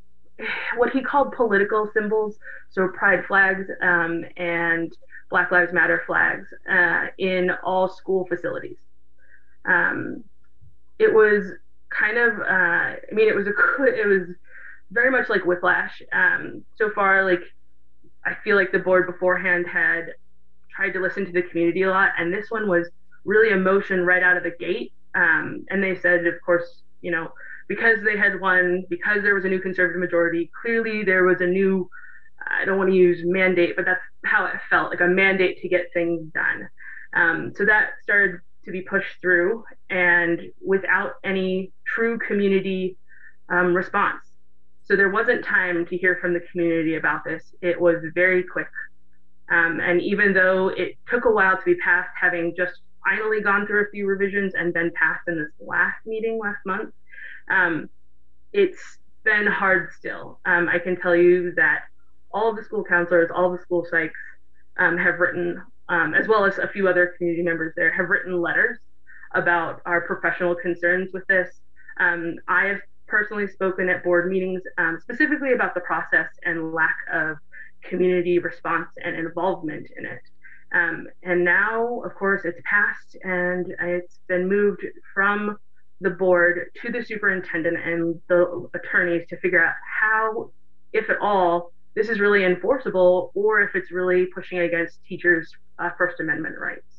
what 0.77 0.91
he 0.91 1.03
called 1.03 1.33
political 1.33 1.91
symbols, 1.95 2.39
so 2.71 2.89
pride 2.89 3.25
flags 3.27 3.67
um, 3.83 4.25
and 4.37 4.93
Black 5.31 5.51
Lives 5.51 5.73
Matter 5.73 6.03
flags 6.07 6.47
uh, 6.71 7.07
in 7.19 7.51
all 7.65 7.89
school 7.89 8.27
facilities. 8.27 8.77
Um, 9.65 10.25
it 10.99 11.13
was 11.13 11.53
kind 11.91 12.19
of, 12.19 12.39
uh, 12.39 12.45
I 12.45 12.99
mean, 13.13 13.29
it 13.29 13.35
was 13.35 13.47
a, 13.47 13.51
it 13.85 14.07
was 14.07 14.29
very 14.91 15.11
much 15.11 15.29
like 15.29 15.45
Whiplash. 15.45 16.01
Um, 16.13 16.65
so 16.77 16.91
far, 16.91 17.25
like 17.25 17.43
I 18.25 18.37
feel 18.45 18.57
like 18.57 18.73
the 18.73 18.79
board 18.79 19.07
beforehand 19.07 19.67
had 19.67 20.15
tried 20.75 20.91
to 20.91 21.01
listen 21.01 21.25
to 21.27 21.33
the 21.33 21.43
community 21.43 21.83
a 21.83 21.91
lot, 21.91 22.13
and 22.19 22.33
this 22.33 22.51
one 22.51 22.69
was 22.69 22.89
really 23.25 23.51
emotion 23.51 24.05
right 24.05 24.23
out 24.23 24.37
of 24.37 24.43
the 24.43 24.53
gate. 24.59 24.93
Um, 25.15 25.65
and 25.71 25.83
they 25.83 25.97
said, 25.97 26.27
of 26.27 26.35
course, 26.45 26.83
you 27.01 27.11
know, 27.11 27.33
because 27.69 27.99
they 28.05 28.17
had 28.17 28.41
won, 28.41 28.85
because 28.91 29.23
there 29.23 29.35
was 29.35 29.45
a 29.45 29.49
new 29.49 29.61
conservative 29.61 30.01
majority, 30.01 30.51
clearly 30.63 31.03
there 31.03 31.25
was 31.25 31.41
a 31.41 31.47
new, 31.47 31.89
I 32.61 32.65
don't 32.65 32.79
want 32.79 32.91
to 32.91 32.97
use 32.97 33.23
mandate, 33.25 33.75
but 33.77 33.87
that's 33.87 34.03
how 34.25 34.45
it 34.47 34.55
felt 34.69 34.91
like 34.91 35.01
a 35.01 35.09
mandate 35.09 35.61
to 35.63 35.69
get 35.69 35.87
things 35.95 36.31
done. 36.33 36.69
Um, 37.15 37.53
so 37.57 37.65
that 37.65 37.91
started 38.03 38.41
to 38.67 38.71
be 38.71 38.83
pushed 38.83 39.21
through, 39.21 39.65
and 39.89 40.41
without 40.65 41.13
any 41.25 41.73
true 41.87 42.19
community 42.19 42.97
um, 43.49 43.75
response. 43.75 44.26
So 44.87 44.95
there 44.97 45.11
wasn't 45.11 45.45
time 45.45 45.85
to 45.87 45.97
hear 45.97 46.17
from 46.21 46.33
the 46.33 46.41
community 46.53 46.95
about 46.95 47.25
this. 47.25 47.43
It 47.61 47.81
was 47.81 47.97
very 48.15 48.45
quick. 48.45 48.69
Um, 49.51 49.81
and 49.81 50.01
even 50.01 50.33
though 50.33 50.69
it 50.69 50.97
took 51.09 51.25
a 51.25 51.31
while 51.31 51.57
to 51.57 51.65
be 51.65 51.75
passed, 51.77 52.11
having 52.21 52.55
just 52.57 52.81
finally 53.05 53.41
gone 53.41 53.67
through 53.67 53.87
a 53.87 53.91
few 53.91 54.07
revisions 54.07 54.55
and 54.55 54.73
been 54.73 54.93
passed 54.93 55.27
in 55.29 55.37
this 55.37 55.51
last 55.61 55.99
meeting 56.07 56.39
last 56.39 56.59
month, 56.65 56.93
um, 57.51 57.89
it's 58.53 58.99
been 59.25 59.47
hard 59.47 59.91
still. 59.97 60.41
Um, 60.45 60.69
I 60.69 60.79
can 60.79 60.97
tell 61.01 61.15
you 61.15 61.53
that 61.57 61.85
all 62.33 62.51
of 62.51 62.57
the 62.57 62.65
school 62.65 62.85
counselors, 62.85 63.31
all 63.35 63.51
the 63.51 63.63
school 63.63 63.87
psychs 63.91 64.11
um, 64.79 64.97
have 64.99 65.19
written, 65.19 65.63
um, 65.89 66.15
as 66.15 66.29
well 66.29 66.45
as 66.45 66.59
a 66.59 66.69
few 66.69 66.89
other 66.89 67.15
community 67.17 67.43
members 67.43 67.73
there, 67.77 67.93
have 67.93 68.09
written 68.09 68.41
letters 68.41 68.79
about 69.35 69.83
our 69.85 70.01
professional 70.03 70.55
concerns 70.55 71.11
with 71.13 71.27
this. 71.27 71.49
Um, 71.99 72.37
I 72.49 72.67
have 72.67 72.81
personally 73.07 73.47
spoken 73.47 73.89
at 73.89 74.05
board 74.05 74.31
meetings 74.31 74.63
um, 74.79 74.99
specifically 75.01 75.53
about 75.53 75.75
the 75.75 75.81
process 75.81 76.29
and 76.45 76.73
lack 76.73 76.97
of 77.13 77.37
community 77.83 78.39
response 78.39 78.89
and 79.05 79.17
involvement 79.17 79.87
in 79.97 80.07
it. 80.07 80.23
Um, 80.73 81.07
and 81.23 81.45
now, 81.45 82.03
of 82.03 82.15
course, 82.15 82.43
it's 82.45 82.61
passed 82.65 83.17
and 83.23 83.73
it's 83.81 84.19
been 84.29 84.49
moved 84.49 84.85
from 85.15 85.59
the 86.01 86.11
board 86.11 86.71
to 86.83 86.93
the 86.93 87.03
superintendent 87.05 87.79
and 87.83 88.21
the 88.29 88.69
attorneys 88.75 89.27
to 89.29 89.37
figure 89.39 89.65
out 89.65 89.75
how, 90.03 90.51
if 90.93 91.09
at 91.09 91.19
all, 91.21 91.73
this 91.95 92.09
is 92.09 92.21
really 92.21 92.45
enforceable 92.45 93.31
or 93.35 93.61
if 93.63 93.75
it's 93.75 93.91
really 93.91 94.27
pushing 94.27 94.59
against 94.59 95.03
teachers' 95.05 95.51
uh, 95.79 95.91
First 95.97 96.21
Amendment 96.21 96.57
rights. 96.59 96.96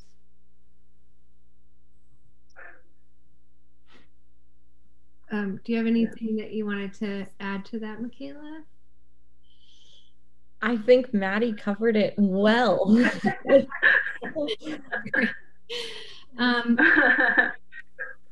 Um, 5.32 5.60
do 5.64 5.72
you 5.72 5.78
have 5.78 5.88
anything 5.88 6.38
that 6.38 6.52
you 6.54 6.66
wanted 6.66 6.94
to 6.96 7.28
add 7.40 7.66
to 7.66 7.80
that, 7.80 8.02
Michaela? 8.02 8.64
I 10.62 10.78
think 10.78 11.14
Maddie 11.14 11.54
covered 11.54 11.96
it 11.96 12.16
well. 12.18 12.98
um, 16.38 16.80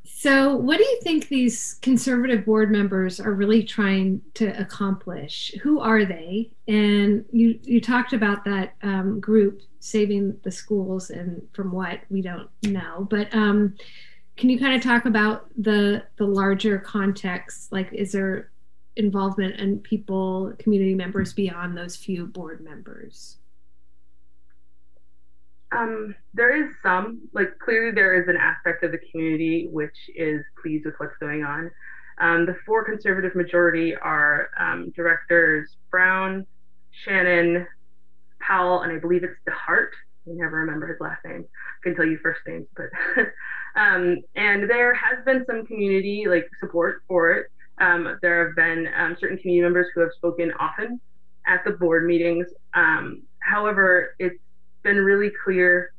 so, 0.04 0.56
what 0.56 0.78
do 0.78 0.84
you 0.84 1.00
think 1.02 1.28
these 1.28 1.74
conservative 1.82 2.44
board 2.44 2.70
members 2.70 3.20
are 3.20 3.32
really 3.32 3.62
trying 3.62 4.22
to 4.34 4.48
accomplish? 4.60 5.52
Who 5.62 5.78
are 5.80 6.04
they? 6.04 6.50
And 6.66 7.24
you 7.30 7.60
you 7.62 7.80
talked 7.80 8.12
about 8.12 8.44
that 8.44 8.74
um, 8.82 9.20
group 9.20 9.60
saving 9.78 10.38
the 10.42 10.50
schools, 10.50 11.10
and 11.10 11.42
from 11.52 11.70
what 11.70 12.00
we 12.10 12.22
don't 12.22 12.48
know, 12.64 13.06
but 13.08 13.32
um, 13.34 13.74
can 14.36 14.50
you 14.50 14.58
kind 14.58 14.74
of 14.74 14.82
talk 14.82 15.06
about 15.06 15.46
the 15.56 16.04
the 16.16 16.26
larger 16.26 16.78
context? 16.78 17.72
Like 17.72 17.92
is 17.92 18.12
there 18.12 18.50
involvement 18.96 19.54
and 19.60 19.72
in 19.72 19.78
people 19.78 20.54
community 20.58 20.94
members 20.94 21.32
beyond 21.32 21.76
those 21.76 21.96
few 21.96 22.26
board 22.26 22.62
members? 22.62 23.38
Um, 25.72 26.14
there 26.32 26.54
is 26.54 26.72
some 26.82 27.28
like 27.32 27.58
clearly 27.58 27.92
there 27.92 28.20
is 28.20 28.28
an 28.28 28.36
aspect 28.36 28.84
of 28.84 28.92
the 28.92 29.00
community 29.10 29.68
which 29.70 29.96
is 30.14 30.42
pleased 30.62 30.84
with 30.86 30.94
what's 30.98 31.16
going 31.18 31.44
on. 31.44 31.70
Um, 32.18 32.46
the 32.46 32.56
four 32.64 32.84
conservative 32.84 33.34
majority 33.34 33.94
are 33.94 34.50
um, 34.58 34.90
directors 34.96 35.76
brown 35.90 36.46
shannon 37.04 37.66
powell 38.40 38.80
and 38.80 38.92
i 38.92 38.98
believe 38.98 39.22
it's 39.22 39.34
dehart. 39.46 39.90
I 40.26 40.32
never 40.32 40.56
remember 40.56 40.86
his 40.86 41.00
last 41.00 41.24
name. 41.24 41.44
I 41.44 41.82
can 41.82 41.94
tell 41.94 42.06
you 42.06 42.18
first 42.22 42.40
names, 42.46 42.66
but 42.74 42.86
um, 43.76 44.18
and 44.34 44.68
there 44.68 44.94
has 44.94 45.24
been 45.24 45.44
some 45.46 45.66
community 45.66 46.26
like 46.28 46.48
support 46.60 47.02
for 47.06 47.32
it. 47.32 47.46
Um, 47.78 48.18
there 48.22 48.46
have 48.46 48.56
been 48.56 48.88
um, 48.96 49.16
certain 49.20 49.36
community 49.38 49.62
members 49.62 49.88
who 49.94 50.00
have 50.00 50.10
spoken 50.16 50.52
often 50.58 51.00
at 51.46 51.62
the 51.64 51.72
board 51.72 52.06
meetings. 52.06 52.46
Um, 52.74 53.22
however, 53.40 54.14
it's 54.18 54.40
been 54.82 54.96
really 54.96 55.30
clear 55.44 55.92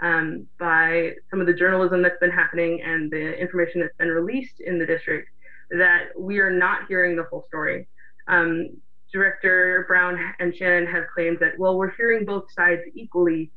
um, 0.00 0.46
by 0.58 1.14
some 1.30 1.40
of 1.40 1.46
the 1.46 1.54
journalism 1.54 2.02
that's 2.02 2.18
been 2.20 2.30
happening 2.30 2.82
and 2.82 3.10
the 3.10 3.38
information 3.38 3.80
that's 3.80 3.96
been 3.96 4.08
released 4.08 4.60
in 4.60 4.78
the 4.78 4.86
district 4.86 5.28
that 5.70 6.08
we 6.18 6.38
are 6.38 6.50
not 6.50 6.86
hearing 6.88 7.16
the 7.16 7.24
full 7.30 7.44
story. 7.48 7.88
Um, 8.28 8.68
Director 9.12 9.84
Brown 9.86 10.18
and 10.40 10.54
Shannon 10.54 10.86
have 10.86 11.04
claimed 11.14 11.38
that, 11.40 11.58
well, 11.58 11.78
we're 11.78 11.94
hearing 11.94 12.24
both 12.24 12.50
sides 12.52 12.82
equally, 12.94 13.50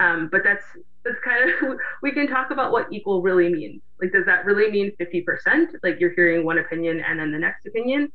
um, 0.00 0.28
but 0.32 0.40
that's 0.42 0.64
that's 1.04 1.18
kind 1.24 1.50
of 1.50 1.78
we 2.02 2.12
can 2.12 2.26
talk 2.26 2.50
about 2.50 2.72
what 2.72 2.92
equal 2.92 3.22
really 3.22 3.52
means. 3.52 3.82
Like, 4.00 4.12
does 4.12 4.24
that 4.26 4.46
really 4.46 4.70
mean 4.70 4.92
50%? 4.98 5.68
Like 5.82 6.00
you're 6.00 6.14
hearing 6.14 6.44
one 6.44 6.58
opinion 6.58 7.00
and 7.06 7.20
then 7.20 7.30
the 7.30 7.38
next 7.38 7.66
opinion, 7.66 8.10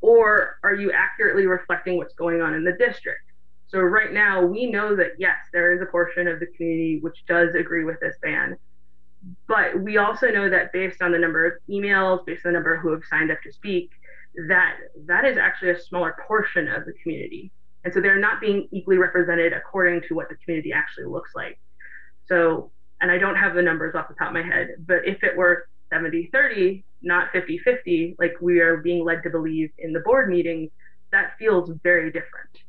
or 0.00 0.56
are 0.64 0.74
you 0.74 0.90
accurately 0.90 1.46
reflecting 1.46 1.98
what's 1.98 2.14
going 2.14 2.40
on 2.40 2.54
in 2.54 2.64
the 2.64 2.72
district? 2.72 3.20
So 3.68 3.78
right 3.78 4.12
now 4.12 4.44
we 4.44 4.70
know 4.70 4.96
that 4.96 5.12
yes, 5.18 5.36
there 5.52 5.74
is 5.74 5.82
a 5.82 5.86
portion 5.86 6.28
of 6.28 6.40
the 6.40 6.46
community 6.56 6.98
which 7.00 7.24
does 7.28 7.54
agree 7.54 7.84
with 7.84 8.00
this 8.00 8.16
ban. 8.22 8.56
But 9.46 9.80
we 9.80 9.98
also 9.98 10.30
know 10.30 10.48
that 10.50 10.72
based 10.72 11.00
on 11.00 11.12
the 11.12 11.18
number 11.18 11.46
of 11.46 11.52
emails, 11.70 12.26
based 12.26 12.44
on 12.44 12.52
the 12.52 12.58
number 12.58 12.76
who 12.76 12.90
have 12.90 13.02
signed 13.08 13.30
up 13.30 13.40
to 13.42 13.52
speak, 13.52 13.90
that 14.48 14.76
that 15.06 15.24
is 15.24 15.36
actually 15.36 15.70
a 15.70 15.80
smaller 15.80 16.16
portion 16.26 16.68
of 16.68 16.86
the 16.86 16.92
community. 17.02 17.52
And 17.84 17.92
so 17.92 18.00
they're 18.00 18.18
not 18.18 18.40
being 18.40 18.68
equally 18.70 18.98
represented 18.98 19.52
according 19.52 20.02
to 20.08 20.14
what 20.14 20.28
the 20.28 20.36
community 20.36 20.72
actually 20.72 21.06
looks 21.06 21.30
like. 21.34 21.58
So, 22.26 22.70
and 23.00 23.10
I 23.10 23.18
don't 23.18 23.34
have 23.36 23.54
the 23.54 23.62
numbers 23.62 23.94
off 23.94 24.08
the 24.08 24.14
top 24.14 24.28
of 24.28 24.34
my 24.34 24.42
head, 24.42 24.76
but 24.86 25.06
if 25.06 25.24
it 25.24 25.36
were 25.36 25.66
70 25.90 26.30
30, 26.32 26.84
not 27.02 27.32
50 27.32 27.58
50, 27.58 28.16
like 28.18 28.34
we 28.40 28.60
are 28.60 28.78
being 28.78 29.04
led 29.04 29.22
to 29.24 29.30
believe 29.30 29.70
in 29.78 29.92
the 29.92 30.00
board 30.00 30.28
meeting, 30.28 30.70
that 31.10 31.36
feels 31.38 31.70
very 31.82 32.10
different. 32.10 32.62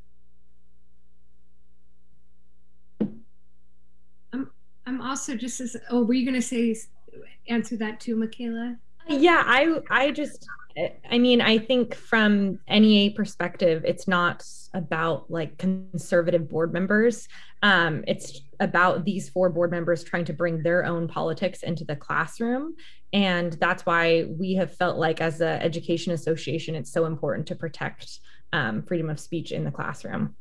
I'm, 4.34 4.51
I'm 4.86 5.01
also 5.01 5.36
just 5.36 5.62
as, 5.62 5.77
oh, 5.89 6.03
were 6.03 6.13
you 6.13 6.25
going 6.25 6.41
to 6.41 6.41
say, 6.41 6.75
answer 7.48 7.77
that 7.77 8.00
too, 8.00 8.15
Michaela? 8.15 8.77
Uh, 9.10 9.15
yeah, 9.15 9.43
I, 9.46 9.79
I 9.89 10.12
just, 10.12 10.48
I 11.10 11.20
mean, 11.20 11.42
I 11.42 11.60
think 11.60 11.94
from 11.94 12.60
NEA 12.68 13.12
perspective, 13.12 13.84
it's 13.86 14.08
not 14.08 14.44
about 14.74 15.30
like 15.30 15.58
conservative 15.58 16.50
board 16.50 16.74
members. 16.74 17.27
Um, 17.62 18.03
it's 18.08 18.42
about 18.60 19.06
these 19.06 19.30
four 19.30 19.50
board 19.50 19.72
members 19.72 20.03
trying 20.03 20.25
to 20.25 20.34
bring 20.34 20.63
their 20.63 20.86
own 20.86 21.08
politics 21.08 21.63
into 21.63 21.86
the 21.86 21.96
classroom. 21.96 22.75
And 23.12 23.53
that's 23.53 23.86
why 23.86 24.25
we 24.27 24.56
have 24.56 24.75
felt 24.75 24.98
like, 24.98 25.22
as 25.22 25.42
an 25.42 25.62
education 25.62 26.13
association, 26.13 26.74
it's 26.74 26.92
so 26.92 27.06
important 27.06 27.48
to 27.48 27.56
protect 27.56 28.20
um, 28.51 28.82
freedom 28.82 29.10
of 29.10 29.20
speech 29.20 29.51
in 29.51 29.63
the 29.63 29.72
classroom. 29.72 30.36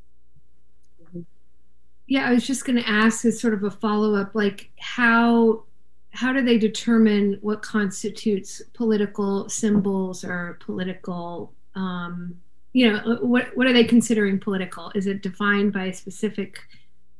Yeah, 2.06 2.28
I 2.28 2.32
was 2.32 2.46
just 2.46 2.64
going 2.64 2.76
to 2.76 2.88
ask 2.88 3.24
as 3.24 3.40
sort 3.40 3.54
of 3.54 3.62
a 3.64 3.70
follow 3.70 4.14
up, 4.14 4.34
like 4.34 4.70
how 4.78 5.64
how 6.12 6.32
do 6.32 6.42
they 6.42 6.58
determine 6.58 7.38
what 7.40 7.62
constitutes 7.62 8.60
political 8.74 9.48
symbols 9.48 10.24
or 10.24 10.58
political 10.60 11.52
um, 11.74 12.36
you 12.74 12.90
know 12.90 13.18
what 13.20 13.54
what 13.56 13.66
are 13.66 13.72
they 13.72 13.84
considering 13.84 14.38
political? 14.38 14.92
Is 14.94 15.06
it 15.06 15.22
defined 15.22 15.72
by 15.72 15.86
a 15.86 15.94
specific 15.94 16.58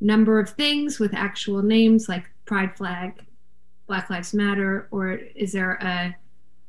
number 0.01 0.41
of 0.41 0.51
things 0.51 0.99
with 0.99 1.15
actual 1.15 1.63
names 1.63 2.09
like 2.09 2.29
pride 2.45 2.77
flag 2.77 3.25
black 3.87 4.11
lives 4.11 4.35
matter 4.35 4.89
or 4.91 5.13
is 5.13 5.53
there 5.53 5.75
a 5.75 6.15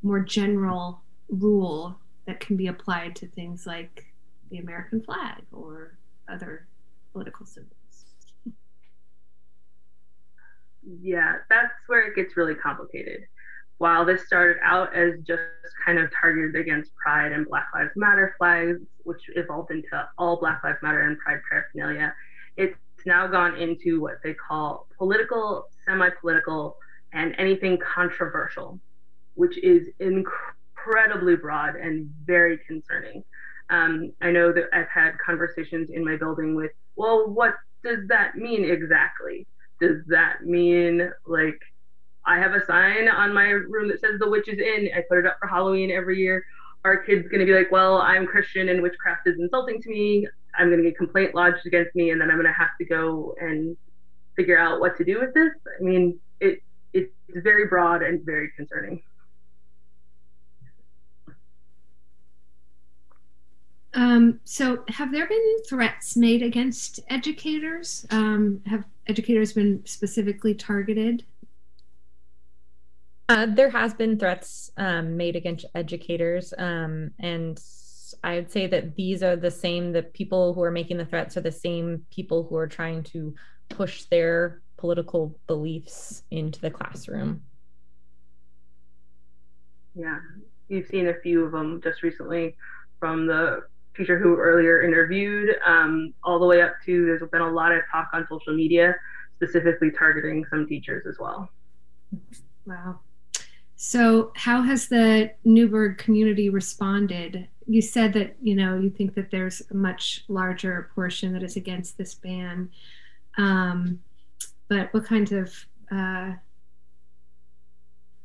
more 0.04 0.20
general 0.20 1.02
rule 1.30 1.98
that 2.28 2.40
can 2.40 2.56
be 2.56 2.68
applied 2.68 3.16
to 3.16 3.28
things 3.28 3.66
like 3.66 4.06
the 4.52 4.60
american 4.60 5.02
flag 5.02 5.42
or 5.52 5.98
other 6.28 6.68
political 7.12 7.46
symbols 7.46 7.83
yeah, 10.86 11.38
that's 11.50 11.74
where 11.88 12.08
it 12.08 12.16
gets 12.16 12.38
really 12.38 12.56
complicated. 12.56 13.22
While 13.78 14.06
this 14.06 14.26
started 14.26 14.58
out 14.64 14.96
as 14.96 15.20
just 15.26 15.42
kind 15.86 16.00
of 16.00 16.10
targeted 16.20 16.56
against 16.56 16.96
Pride 16.96 17.32
and 17.32 17.48
Black 17.48 17.68
Lives 17.74 17.92
Matter 17.96 18.36
flags, 18.38 18.80
which 19.04 19.22
evolved 19.36 19.72
into 19.72 20.08
all 20.18 20.40
Black 20.40 20.64
Lives 20.64 20.78
Matter 20.82 21.02
and 21.02 21.18
Pride 21.18 21.40
paraphernalia, 21.50 22.14
it's 22.56 22.78
now 23.06 23.28
gone 23.28 23.58
into 23.58 24.00
what 24.00 24.22
they 24.24 24.34
call 24.34 24.88
political, 24.98 25.68
semi 25.86 26.10
political, 26.22 26.78
and 27.12 27.36
anything 27.38 27.78
controversial, 27.78 28.80
which 29.36 29.58
is 29.58 29.90
incredibly 30.00 31.36
broad 31.36 31.76
and 31.76 32.10
very 32.26 32.60
concerning. 32.68 33.24
Um, 33.70 34.14
I 34.22 34.32
know 34.32 34.52
that 34.54 34.66
I've 34.74 34.90
had 34.94 35.18
conversations 35.26 35.90
in 35.92 36.06
my 36.06 36.16
building 36.16 36.56
with, 36.56 36.72
well, 36.96 37.30
what 37.30 37.56
does 37.84 38.08
that 38.08 38.36
mean 38.36 38.64
exactly? 38.64 39.48
Does 39.80 39.98
that 40.08 40.46
mean 40.46 41.10
like 41.26 41.60
I 42.26 42.38
have 42.40 42.54
a 42.54 42.66
sign 42.66 43.10
on 43.10 43.34
my 43.34 43.50
room 43.50 43.90
that 43.90 44.00
says 44.00 44.20
the 44.20 44.30
witch 44.30 44.48
is 44.48 44.60
in? 44.60 44.90
I 44.96 45.04
put 45.10 45.18
it 45.18 45.26
up 45.26 45.38
for 45.40 45.48
Halloween 45.48 45.92
every 45.92 46.20
year. 46.20 46.44
Our 46.86 46.98
kid's 46.98 47.28
gonna 47.28 47.46
be 47.46 47.54
like, 47.54 47.72
well, 47.72 47.98
I'm 47.98 48.26
Christian 48.26 48.70
and 48.70 48.82
witchcraft 48.82 49.28
is 49.28 49.40
insulting 49.40 49.82
to 49.82 49.90
me. 49.90 50.28
I'm 50.58 50.70
gonna 50.70 50.84
get 50.84 50.98
complaint 50.98 51.36
lodged 51.36 51.66
against 51.66 51.96
me, 51.96 52.12
and 52.12 52.22
then 52.22 52.30
I'm 52.30 52.38
gonna 52.38 52.54
have 52.54 52.78
to 52.80 52.86
go 52.86 53.36
and 53.40 53.76
figure 54.36 54.58
out 54.58 54.80
what 54.80 54.98
to 54.98 55.04
do 55.04 55.20
with 55.20 55.34
this. 55.34 55.52
I 55.80 55.84
mean, 55.84 56.20
it 56.40 56.60
it's 56.94 57.12
very 57.44 57.68
broad 57.68 58.04
and 58.04 58.24
very 58.24 58.52
concerning. 58.56 59.02
Um, 63.96 64.40
so, 64.44 64.84
have 64.90 65.12
there 65.12 65.28
been 65.28 65.58
threats 65.68 66.18
made 66.18 66.42
against 66.42 67.00
educators? 67.10 68.06
Um, 68.10 68.62
have 68.66 68.86
educators 69.08 69.54
been 69.54 69.86
specifically 69.86 70.56
targeted? 70.56 71.24
Uh, 73.30 73.46
there 73.46 73.70
has 73.70 73.94
been 73.94 74.18
threats 74.18 74.72
um, 74.78 75.16
made 75.16 75.36
against 75.36 75.66
educators, 75.76 76.54
um, 76.58 77.12
and 77.20 77.62
I 78.24 78.36
would 78.36 78.52
say 78.52 78.68
that 78.68 78.96
these 78.96 79.22
are 79.22 79.36
the 79.36 79.52
same. 79.52 79.92
The 79.92 80.04
people 80.04 80.54
who 80.54 80.64
are 80.64 80.72
making 80.72 80.98
the 80.98 81.06
threats 81.06 81.38
are 81.38 81.42
the 81.42 81.52
same 81.52 82.06
people 82.10 82.44
who 82.44 82.56
are 82.56 82.68
trying 82.68 83.04
to 83.04 83.36
push 83.70 84.04
their 84.06 84.62
political 84.78 85.38
beliefs 85.48 86.24
into 86.32 86.60
the 86.60 86.72
classroom. 86.72 87.44
Yeah, 89.96 90.20
you've 90.68 90.88
seen 90.88 91.08
a 91.08 91.20
few 91.22 91.46
of 91.46 91.52
them 91.52 91.80
just 91.82 92.02
recently 92.02 92.56
from 93.00 93.28
the 93.28 93.64
teacher 93.96 94.18
who 94.18 94.36
earlier 94.38 94.82
interviewed, 94.82 95.56
um, 95.66 96.14
all 96.24 96.40
the 96.40 96.46
way 96.46 96.62
up 96.62 96.76
to 96.86 97.06
there's 97.06 97.30
been 97.30 97.42
a 97.42 97.52
lot 97.52 97.72
of 97.72 97.82
talk 97.92 98.10
on 98.14 98.26
social 98.30 98.56
media, 98.56 98.96
specifically 99.36 99.92
targeting 99.92 100.46
some 100.50 100.68
teachers 100.68 101.06
as 101.08 101.18
well. 101.20 101.50
Wow. 102.66 103.00
So, 103.76 104.32
how 104.36 104.62
has 104.62 104.88
the 104.88 105.32
Newberg 105.44 105.98
community 105.98 106.50
responded? 106.50 107.48
You 107.68 107.82
said 107.82 108.14
that 108.14 108.36
you 108.42 108.56
know 108.56 108.80
you 108.80 108.90
think 108.90 109.14
that 109.16 109.30
there's 109.30 109.62
a 109.72 109.76
much 109.76 110.24
larger 110.28 110.90
portion 110.96 111.34
that 111.34 111.44
is 111.44 111.58
against 111.58 111.98
this 111.98 112.16
ban, 112.16 112.70
um, 113.38 114.00
but 114.70 114.94
what 114.94 115.06
kind 115.06 115.32
of 115.34 115.54
uh, 115.92 116.32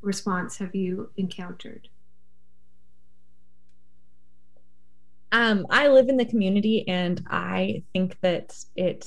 response 0.01 0.57
have 0.59 0.75
you 0.75 1.11
encountered? 1.17 1.89
Um, 5.33 5.67
I 5.71 5.89
live 5.89 6.09
in 6.09 6.17
the 6.17 6.25
community 6.25 6.87
and 6.89 7.23
I 7.29 7.83
think 7.93 8.19
that 8.21 8.57
it 8.77 9.07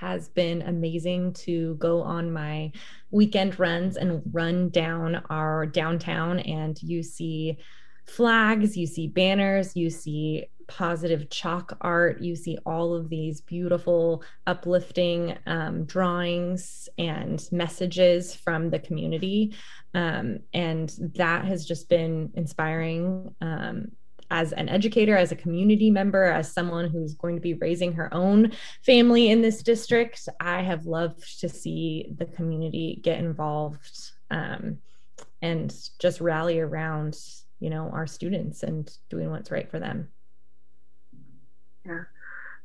has 0.00 0.28
been 0.30 0.62
amazing 0.62 1.32
to 1.34 1.74
go 1.74 2.02
on 2.02 2.32
my 2.32 2.72
weekend 3.10 3.58
runs 3.58 3.96
and 3.96 4.22
run 4.32 4.70
down 4.70 5.22
our 5.28 5.66
downtown 5.66 6.40
and 6.40 6.82
you 6.82 7.02
see 7.02 7.58
flags, 8.06 8.76
you 8.76 8.86
see 8.86 9.08
banners, 9.08 9.76
you 9.76 9.90
see 9.90 10.46
positive 10.66 11.28
chalk 11.28 11.76
art, 11.80 12.22
you 12.22 12.34
see 12.34 12.56
all 12.64 12.94
of 12.94 13.08
these 13.08 13.40
beautiful, 13.40 14.22
uplifting 14.46 15.36
um, 15.46 15.84
drawings 15.84 16.88
and 16.96 17.46
messages 17.52 18.34
from 18.34 18.70
the 18.70 18.78
community. 18.78 19.54
Um, 19.94 20.38
and 20.54 20.94
that 21.16 21.44
has 21.44 21.66
just 21.66 21.88
been 21.88 22.30
inspiring. 22.34 23.34
Um, 23.40 23.90
as 24.30 24.52
an 24.52 24.68
educator, 24.68 25.16
as 25.16 25.32
a 25.32 25.36
community 25.36 25.90
member, 25.90 26.24
as 26.24 26.52
someone 26.52 26.88
who's 26.88 27.14
going 27.14 27.34
to 27.34 27.40
be 27.40 27.54
raising 27.54 27.92
her 27.92 28.12
own 28.14 28.52
family 28.84 29.30
in 29.30 29.42
this 29.42 29.62
district, 29.62 30.28
I 30.38 30.62
have 30.62 30.86
loved 30.86 31.40
to 31.40 31.48
see 31.48 32.12
the 32.16 32.26
community 32.26 33.00
get 33.02 33.18
involved 33.18 34.12
um, 34.30 34.78
and 35.42 35.74
just 35.98 36.20
rally 36.20 36.60
around, 36.60 37.18
you 37.58 37.70
know, 37.70 37.90
our 37.92 38.06
students 38.06 38.62
and 38.62 38.90
doing 39.08 39.30
what's 39.30 39.50
right 39.50 39.68
for 39.68 39.80
them. 39.80 40.08
Yeah, 41.84 42.04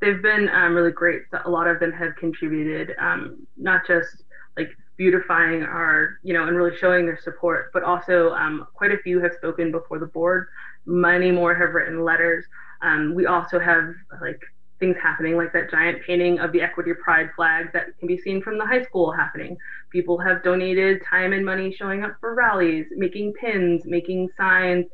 they've 0.02 0.22
been 0.22 0.50
um, 0.50 0.76
really 0.76 0.92
great. 0.92 1.24
A 1.46 1.50
lot 1.50 1.68
of 1.68 1.80
them 1.80 1.92
have 1.94 2.16
contributed, 2.16 2.96
um, 3.00 3.48
not 3.58 3.88
just 3.88 4.24
like 4.56 4.70
beautifying 4.98 5.64
our, 5.64 6.20
you 6.22 6.34
know, 6.34 6.48
and 6.48 6.56
really 6.56 6.78
showing 6.78 7.06
their 7.06 7.20
support, 7.22 7.72
but 7.74 7.84
also 7.84 8.32
um, 8.34 8.68
quite 8.74 8.92
a 8.92 8.98
few 9.00 9.20
have 9.20 9.34
spoken 9.34 9.72
before 9.72 10.00
the 10.00 10.06
board 10.06 10.48
many 10.86 11.32
more 11.32 11.54
have 11.56 11.74
written 11.74 12.04
letters. 12.04 12.46
Um, 12.82 13.14
we 13.16 13.26
also 13.26 13.60
have 13.60 13.94
like 14.22 14.42
things 14.80 14.98
happening 15.02 15.38
like 15.38 15.54
that 15.54 15.72
giant 15.72 16.04
painting 16.06 16.40
of 16.40 16.52
the 16.52 16.62
equity 16.62 16.92
pride 16.94 17.30
flag 17.36 17.72
that 17.74 17.98
can 17.98 18.08
be 18.08 18.18
seen 18.18 18.42
from 18.42 18.58
the 18.58 18.66
high 18.66 18.84
school 18.84 19.12
happening. 19.12 19.58
People 19.90 20.18
have 20.20 20.44
donated 20.44 21.02
time 21.10 21.34
and 21.34 21.46
money 21.46 21.74
showing 21.74 22.04
up 22.04 22.18
for 22.20 22.36
rallies 22.36 22.86
making 22.96 23.34
pins 23.34 23.84
making 23.86 24.28
signs 24.38 24.86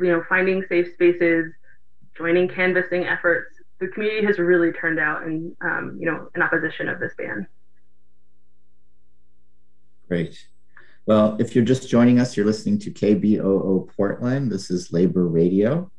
you 0.00 0.06
know 0.06 0.22
finding 0.28 0.64
safe 0.68 0.88
spaces 0.94 1.52
joining 2.16 2.48
canvassing 2.48 3.04
efforts. 3.04 3.56
The 3.80 3.88
community 3.88 4.24
has 4.26 4.38
really 4.38 4.72
turned 4.72 4.98
out 4.98 5.24
in 5.24 5.54
um, 5.60 5.96
you 6.00 6.10
know 6.10 6.28
in 6.34 6.42
opposition 6.42 6.88
of 6.88 7.00
this 7.00 7.12
ban. 7.16 7.46
Great 10.08 10.46
well, 11.06 11.36
if 11.40 11.54
you're 11.54 11.64
just 11.64 11.88
joining 11.88 12.20
us, 12.20 12.36
you're 12.36 12.46
listening 12.46 12.78
to 12.80 12.90
KBOO 12.90 13.88
Portland. 13.96 14.52
This 14.52 14.70
is 14.70 14.92
Labor 14.92 15.26
Radio. 15.26 15.90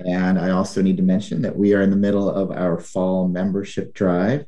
And 0.00 0.38
I 0.38 0.50
also 0.50 0.82
need 0.82 0.98
to 0.98 1.02
mention 1.02 1.40
that 1.42 1.56
we 1.56 1.72
are 1.72 1.80
in 1.80 1.90
the 1.90 1.96
middle 1.96 2.28
of 2.30 2.50
our 2.50 2.78
fall 2.78 3.26
membership 3.26 3.94
drive. 3.94 4.44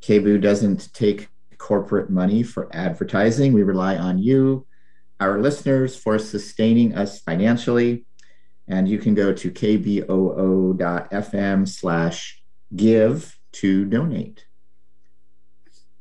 KBOO 0.00 0.40
doesn't 0.40 0.94
take 0.94 1.28
corporate 1.58 2.10
money 2.10 2.44
for 2.44 2.68
advertising. 2.72 3.52
We 3.52 3.64
rely 3.64 3.96
on 3.96 4.18
you, 4.18 4.66
our 5.18 5.40
listeners, 5.40 5.96
for 5.96 6.18
sustaining 6.18 6.94
us 6.94 7.20
financially. 7.20 8.04
And 8.68 8.88
you 8.88 8.98
can 8.98 9.14
go 9.14 9.32
to 9.32 9.50
kboo.fm 9.50 9.98
slash 11.68 12.42
give 12.74 13.38
to 13.52 13.84
donate. 13.84 14.46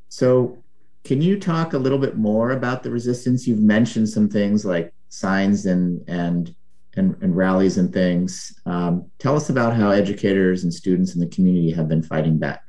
So 0.09 0.60
can 1.03 1.21
you 1.21 1.39
talk 1.39 1.73
a 1.73 1.77
little 1.77 1.97
bit 1.97 2.17
more 2.17 2.51
about 2.51 2.83
the 2.83 2.91
resistance? 2.91 3.47
You've 3.47 3.59
mentioned 3.59 4.09
some 4.09 4.29
things 4.29 4.65
like 4.65 4.93
signs 5.09 5.65
and 5.65 6.07
and 6.07 6.55
and, 6.97 7.15
and 7.21 7.35
rallies 7.35 7.77
and 7.77 7.93
things. 7.93 8.53
Um, 8.65 9.09
tell 9.17 9.35
us 9.35 9.49
about 9.49 9.73
how 9.73 9.91
educators 9.91 10.63
and 10.63 10.73
students 10.73 11.13
in 11.13 11.21
the 11.21 11.27
community 11.27 11.71
have 11.71 11.87
been 11.87 12.03
fighting 12.03 12.37
back. 12.37 12.63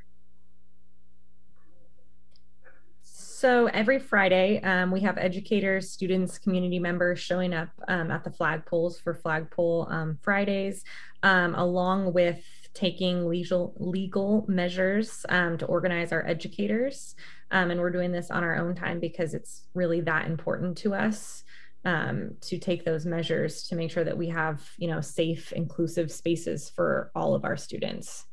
So 3.02 3.66
every 3.66 3.98
Friday, 3.98 4.60
um, 4.62 4.92
we 4.92 5.00
have 5.00 5.18
educators, 5.18 5.90
students, 5.90 6.38
community 6.38 6.78
members 6.78 7.18
showing 7.18 7.52
up 7.52 7.70
um, 7.88 8.12
at 8.12 8.22
the 8.22 8.30
flagpoles 8.30 9.02
for 9.02 9.14
flagpole 9.14 9.88
um, 9.90 10.16
Fridays, 10.22 10.84
um, 11.24 11.56
along 11.56 12.12
with 12.12 12.40
taking 12.72 13.28
legal 13.28 13.74
legal 13.78 14.44
measures 14.46 15.26
um, 15.28 15.58
to 15.58 15.66
organize 15.66 16.12
our 16.12 16.24
educators. 16.24 17.16
Um, 17.52 17.70
and 17.70 17.80
we're 17.80 17.90
doing 17.90 18.10
this 18.10 18.30
on 18.30 18.42
our 18.42 18.56
own 18.56 18.74
time 18.74 18.98
because 18.98 19.34
it's 19.34 19.62
really 19.74 20.00
that 20.00 20.26
important 20.26 20.78
to 20.78 20.94
us 20.94 21.44
um, 21.84 22.34
to 22.40 22.58
take 22.58 22.84
those 22.84 23.04
measures 23.06 23.64
to 23.68 23.76
make 23.76 23.90
sure 23.90 24.04
that 24.04 24.16
we 24.16 24.28
have, 24.28 24.68
you 24.78 24.88
know, 24.88 25.00
safe, 25.00 25.52
inclusive 25.52 26.10
spaces 26.10 26.70
for 26.70 27.10
all 27.14 27.34
of 27.34 27.44
our 27.44 27.56
students. 27.56 28.24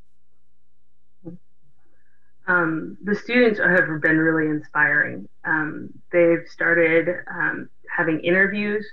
Um, 2.48 2.98
the 3.04 3.14
students 3.14 3.60
have 3.60 4.02
been 4.02 4.18
really 4.18 4.50
inspiring. 4.50 5.28
Um, 5.46 5.90
they've 6.12 6.48
started 6.50 7.08
um, 7.32 7.70
having 7.96 8.22
interviews 8.22 8.88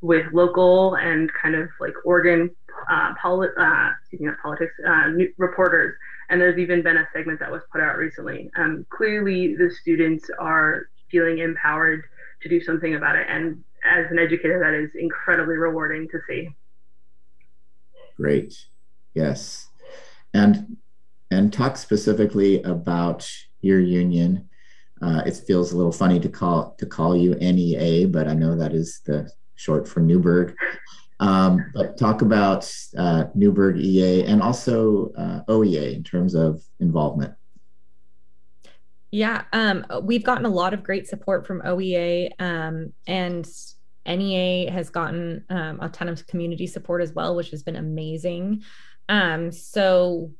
with 0.00 0.26
local 0.32 0.94
and 0.94 1.30
kind 1.32 1.54
of 1.54 1.68
like 1.80 1.94
Oregon 2.04 2.50
uh, 2.88 3.14
poli- 3.20 3.48
uh, 3.58 3.90
excuse 4.00 4.22
me, 4.22 4.28
politics 4.40 4.72
uh, 4.86 5.10
reporters, 5.38 5.96
and 6.30 6.40
there's 6.40 6.58
even 6.58 6.82
been 6.82 6.96
a 6.96 7.08
segment 7.12 7.40
that 7.40 7.50
was 7.50 7.62
put 7.72 7.80
out 7.80 7.96
recently. 7.96 8.50
Um, 8.56 8.86
clearly, 8.88 9.56
the 9.56 9.70
students 9.82 10.30
are 10.38 10.88
feeling 11.10 11.38
empowered 11.38 12.04
to 12.42 12.48
do 12.48 12.62
something 12.62 12.94
about 12.94 13.16
it, 13.16 13.26
and 13.28 13.62
as 13.84 14.06
an 14.10 14.18
educator, 14.18 14.60
that 14.60 14.74
is 14.74 14.90
incredibly 14.94 15.56
rewarding 15.56 16.08
to 16.08 16.18
see. 16.28 16.54
Great, 18.16 18.54
yes, 19.14 19.68
and 20.32 20.76
and 21.30 21.52
talk 21.52 21.76
specifically 21.76 22.62
about 22.62 23.30
your 23.60 23.80
union. 23.80 24.48
Uh, 25.02 25.22
it 25.26 25.36
feels 25.36 25.72
a 25.72 25.76
little 25.76 25.92
funny 25.92 26.20
to 26.20 26.28
call 26.28 26.74
to 26.78 26.86
call 26.86 27.16
you 27.16 27.34
NEA, 27.34 28.06
but 28.06 28.28
I 28.28 28.34
know 28.34 28.56
that 28.56 28.72
is 28.72 29.00
the 29.04 29.30
short 29.56 29.88
for 29.88 30.00
Newberg. 30.00 30.54
Um, 31.20 31.70
but 31.74 31.98
talk 31.98 32.22
about 32.22 32.70
uh, 32.96 33.24
Newberg 33.34 33.78
EA 33.78 34.24
and 34.24 34.42
also 34.42 35.12
uh, 35.12 35.40
OEA 35.48 35.94
in 35.94 36.02
terms 36.02 36.34
of 36.34 36.62
involvement. 36.80 37.34
Yeah, 39.10 39.42
um, 39.52 39.84
we've 40.02 40.24
gotten 40.24 40.46
a 40.46 40.50
lot 40.50 40.72
of 40.72 40.82
great 40.82 41.06
support 41.06 41.46
from 41.46 41.62
OEA, 41.62 42.30
um, 42.40 42.92
and 43.06 43.46
NEA 44.06 44.70
has 44.70 44.88
gotten 44.88 45.44
um, 45.50 45.78
a 45.80 45.88
ton 45.88 46.08
of 46.08 46.26
community 46.26 46.66
support 46.66 47.02
as 47.02 47.12
well, 47.12 47.36
which 47.36 47.50
has 47.50 47.62
been 47.62 47.76
amazing. 47.76 48.62
Um, 49.08 49.52
so 49.52 50.32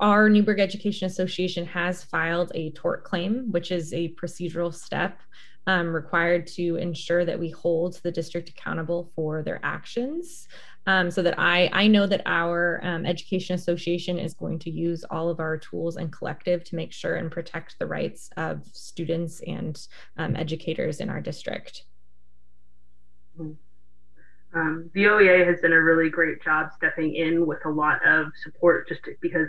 our 0.00 0.28
Newberg 0.28 0.58
Education 0.58 1.06
Association 1.06 1.66
has 1.66 2.02
filed 2.02 2.50
a 2.54 2.70
tort 2.72 3.04
claim, 3.04 3.52
which 3.52 3.70
is 3.70 3.92
a 3.92 4.14
procedural 4.14 4.74
step 4.74 5.20
um, 5.68 5.94
required 5.94 6.46
to 6.46 6.76
ensure 6.76 7.26
that 7.26 7.38
we 7.38 7.50
hold 7.50 8.00
the 8.02 8.10
district 8.10 8.48
accountable 8.48 9.12
for 9.14 9.42
their 9.42 9.60
actions. 9.62 10.48
Um, 10.86 11.10
so 11.10 11.20
that 11.20 11.38
I, 11.38 11.68
I 11.74 11.86
know 11.86 12.06
that 12.06 12.22
our 12.24 12.80
um, 12.82 13.04
Education 13.04 13.54
Association 13.54 14.18
is 14.18 14.32
going 14.32 14.58
to 14.60 14.70
use 14.70 15.04
all 15.10 15.28
of 15.28 15.38
our 15.38 15.58
tools 15.58 15.96
and 15.96 16.10
collective 16.10 16.64
to 16.64 16.76
make 16.76 16.94
sure 16.94 17.16
and 17.16 17.30
protect 17.30 17.78
the 17.78 17.84
rights 17.84 18.30
of 18.38 18.64
students 18.72 19.42
and 19.46 19.78
um, 20.16 20.34
educators 20.34 21.00
in 21.00 21.10
our 21.10 21.20
district. 21.20 21.84
Um, 23.38 24.90
the 24.94 25.04
OEA 25.04 25.46
has 25.46 25.60
done 25.60 25.74
a 25.74 25.82
really 25.82 26.08
great 26.08 26.42
job 26.42 26.70
stepping 26.74 27.14
in 27.14 27.46
with 27.46 27.58
a 27.66 27.70
lot 27.70 27.98
of 28.06 28.28
support 28.42 28.88
just 28.88 29.02
because 29.20 29.48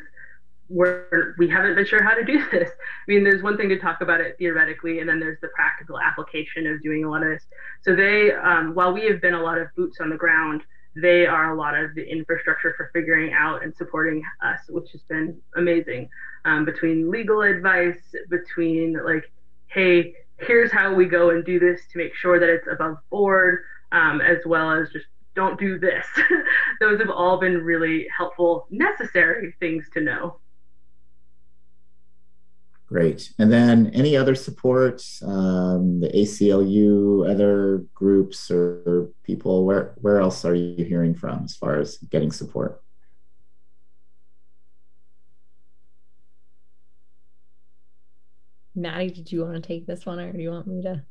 we're 0.70 1.36
we 1.38 1.50
haven't 1.50 1.76
been 1.76 1.86
sure 1.86 2.04
how 2.04 2.14
to 2.14 2.24
do 2.24 2.44
this. 2.52 2.70
I 2.70 3.12
mean, 3.12 3.24
there's 3.24 3.44
one 3.44 3.58
thing 3.58 3.70
to 3.70 3.80
talk 3.80 4.02
about 4.02 4.22
it 4.22 4.36
theoretically, 4.38 5.00
and 5.00 5.10
then 5.10 5.20
there's 5.20 5.40
the 5.42 5.50
practical 5.50 6.00
application 6.00 6.68
of 6.68 6.82
doing 6.82 7.04
a 7.04 7.10
lot 7.10 7.24
of 7.24 7.30
this. 7.30 7.44
So 7.82 7.96
they, 7.96 8.32
um, 8.32 8.76
while 8.76 8.94
we 8.94 9.06
have 9.06 9.22
been 9.22 9.34
a 9.34 9.42
lot 9.42 9.58
of 9.58 9.68
boots 9.76 9.98
on 10.00 10.10
the 10.10 10.18
ground, 10.18 10.62
they 10.96 11.26
are 11.26 11.54
a 11.54 11.56
lot 11.56 11.78
of 11.78 11.96
the 11.96 12.04
infrastructure 12.08 12.74
for 12.78 12.90
figuring 12.94 13.34
out 13.34 13.64
and 13.64 13.76
supporting 13.76 14.24
us, 14.44 14.60
which 14.70 14.92
has 14.92 15.02
been 15.04 15.38
amazing. 15.56 16.10
Um, 16.46 16.66
between 16.66 17.12
legal 17.12 17.42
advice, 17.42 18.00
between 18.30 18.98
like, 19.04 19.30
hey, 19.68 20.14
here's 20.38 20.72
how 20.72 20.94
we 20.94 21.06
go 21.06 21.32
and 21.32 21.44
do 21.44 21.60
this 21.60 21.82
to 21.92 21.98
make 21.98 22.16
sure 22.16 22.40
that 22.40 22.50
it's 22.50 22.68
above 22.72 22.98
board, 23.10 23.64
um, 23.92 24.22
as 24.22 24.38
well 24.46 24.72
as 24.72 24.90
just 24.92 25.06
don't 25.36 25.60
do 25.60 25.78
this. 25.80 26.06
Those 26.80 27.00
have 27.00 27.10
all 27.10 27.40
been 27.40 27.58
really 27.64 28.08
helpful, 28.16 28.68
necessary 28.70 29.54
things 29.60 29.86
to 29.94 30.02
know. 30.02 30.40
Great. 32.90 33.32
And 33.38 33.52
then 33.52 33.92
any 33.94 34.18
other 34.18 34.34
supports, 34.34 35.22
um, 35.22 36.00
the 36.00 36.10
ACLU, 36.10 37.30
other 37.30 37.86
groups 37.94 38.50
or 38.50 39.12
people, 39.22 39.64
where, 39.64 39.94
where 39.98 40.20
else 40.20 40.44
are 40.44 40.56
you 40.56 40.84
hearing 40.84 41.14
from 41.14 41.44
as 41.44 41.56
far 41.56 41.80
as 41.80 41.98
getting 42.10 42.32
support? 42.32 42.82
Maddie, 48.74 49.12
did 49.12 49.32
you 49.32 49.46
want 49.46 49.54
to 49.54 49.62
take 49.62 49.86
this 49.86 50.08
one 50.08 50.20
or 50.20 50.34
do 50.34 50.40
you 50.40 50.50
want 50.50 50.66
me 50.66 50.82
to? 50.82 51.04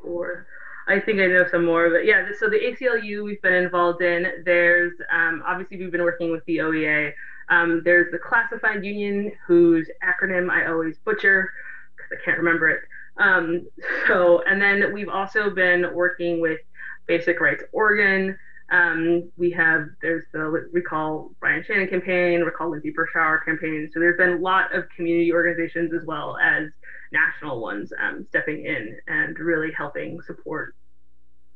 Sure. 0.00 0.46
I 0.86 1.00
think 1.00 1.18
I 1.18 1.26
know 1.26 1.46
some 1.50 1.64
more, 1.64 1.90
but 1.90 2.04
yeah, 2.04 2.28
so 2.38 2.48
the 2.48 2.58
ACLU 2.58 3.24
we've 3.24 3.42
been 3.42 3.54
involved 3.54 4.02
in. 4.02 4.44
There's 4.44 4.92
um, 5.12 5.42
obviously 5.44 5.78
we've 5.78 5.90
been 5.90 6.02
working 6.04 6.30
with 6.30 6.44
the 6.44 6.58
OEA. 6.58 7.12
Um, 7.48 7.82
there's 7.84 8.10
the 8.10 8.18
Classified 8.18 8.84
Union, 8.84 9.32
whose 9.46 9.88
acronym 10.02 10.50
I 10.50 10.66
always 10.66 10.96
butcher 10.98 11.50
because 11.96 12.18
I 12.20 12.24
can't 12.24 12.38
remember 12.38 12.68
it. 12.70 12.80
Um, 13.16 13.66
so, 14.06 14.42
and 14.42 14.60
then 14.60 14.92
we've 14.92 15.08
also 15.08 15.50
been 15.50 15.94
working 15.94 16.40
with 16.40 16.60
Basic 17.06 17.40
Rights 17.40 17.62
Oregon. 17.72 18.38
Um, 18.72 19.30
we 19.36 19.50
have 19.50 19.88
there's 20.00 20.24
the 20.32 20.40
Recall 20.72 21.30
Brian 21.38 21.62
Shannon 21.64 21.86
campaign, 21.88 22.40
Recall 22.40 22.70
Lindsay 22.70 22.92
Berschauer 22.92 23.44
campaign. 23.44 23.90
So 23.92 24.00
there's 24.00 24.16
been 24.16 24.30
a 24.30 24.38
lot 24.38 24.74
of 24.74 24.88
community 24.96 25.32
organizations 25.32 25.92
as 25.92 26.06
well 26.06 26.38
as 26.38 26.70
national 27.12 27.60
ones 27.60 27.92
um, 28.00 28.26
stepping 28.30 28.64
in 28.64 28.98
and 29.06 29.38
really 29.38 29.70
helping 29.76 30.20
support 30.22 30.74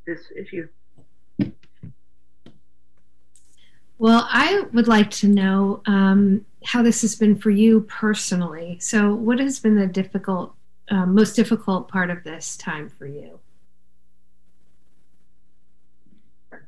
this 0.06 0.20
issue. 0.36 0.68
Well, 3.98 4.28
I 4.30 4.64
would 4.72 4.86
like 4.86 5.10
to 5.12 5.28
know 5.28 5.82
um, 5.86 6.46
how 6.64 6.82
this 6.82 7.02
has 7.02 7.16
been 7.16 7.36
for 7.36 7.50
you 7.50 7.80
personally. 7.82 8.78
So, 8.80 9.12
what 9.12 9.40
has 9.40 9.58
been 9.58 9.74
the 9.74 9.88
difficult, 9.88 10.54
uh, 10.88 11.04
most 11.04 11.34
difficult 11.34 11.88
part 11.88 12.10
of 12.10 12.22
this 12.22 12.56
time 12.56 12.88
for 12.88 13.06
you? 13.06 13.40
Do 16.52 16.58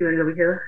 you 0.00 0.06
want 0.06 0.18
to 0.18 0.24
go, 0.24 0.30
Michaela? 0.30 0.58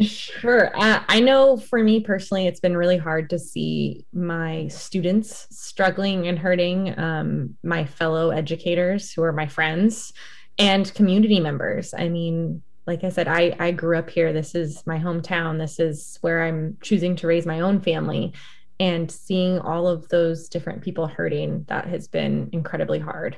Sure. 0.00 0.76
Uh, 0.78 1.02
I 1.08 1.20
know 1.20 1.56
for 1.56 1.82
me 1.82 2.00
personally, 2.00 2.46
it's 2.46 2.60
been 2.60 2.76
really 2.76 2.98
hard 2.98 3.30
to 3.30 3.38
see 3.38 4.04
my 4.12 4.68
students 4.68 5.46
struggling 5.50 6.28
and 6.28 6.38
hurting, 6.38 6.98
um, 6.98 7.56
my 7.64 7.86
fellow 7.86 8.28
educators 8.28 9.10
who 9.12 9.22
are 9.22 9.32
my 9.32 9.46
friends, 9.46 10.12
and 10.58 10.92
community 10.92 11.40
members. 11.40 11.94
I 11.96 12.10
mean, 12.10 12.62
like 12.86 13.02
I 13.02 13.08
said, 13.08 13.26
I, 13.26 13.54
I 13.58 13.72
grew 13.72 13.98
up 13.98 14.08
here. 14.08 14.32
This 14.32 14.54
is 14.54 14.86
my 14.86 14.98
hometown. 14.98 15.58
This 15.58 15.80
is 15.80 16.18
where 16.20 16.44
I'm 16.44 16.78
choosing 16.80 17.16
to 17.16 17.26
raise 17.26 17.44
my 17.44 17.60
own 17.60 17.80
family. 17.80 18.32
And 18.78 19.10
seeing 19.10 19.58
all 19.58 19.88
of 19.88 20.08
those 20.08 20.48
different 20.48 20.82
people 20.82 21.06
hurting, 21.08 21.64
that 21.68 21.86
has 21.88 22.06
been 22.06 22.50
incredibly 22.52 22.98
hard. 22.98 23.36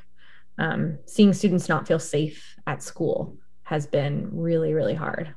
Um, 0.58 0.98
seeing 1.06 1.32
students 1.32 1.68
not 1.68 1.86
feel 1.86 2.00
safe 2.00 2.56
at 2.66 2.82
school 2.82 3.38
has 3.62 3.86
been 3.86 4.28
really, 4.32 4.74
really 4.74 4.94
hard. 4.94 5.34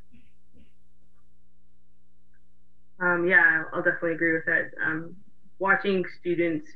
Um, 2.99 3.27
yeah, 3.27 3.63
I'll 3.73 3.83
definitely 3.83 4.13
agree 4.13 4.33
with 4.33 4.45
that. 4.45 4.71
Um, 4.85 5.15
watching 5.59 6.03
students 6.19 6.67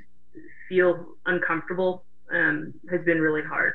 feel 0.70 1.06
uncomfortable 1.26 2.06
um, 2.32 2.74
has 2.90 3.04
been 3.04 3.20
really 3.20 3.44
hard 3.44 3.74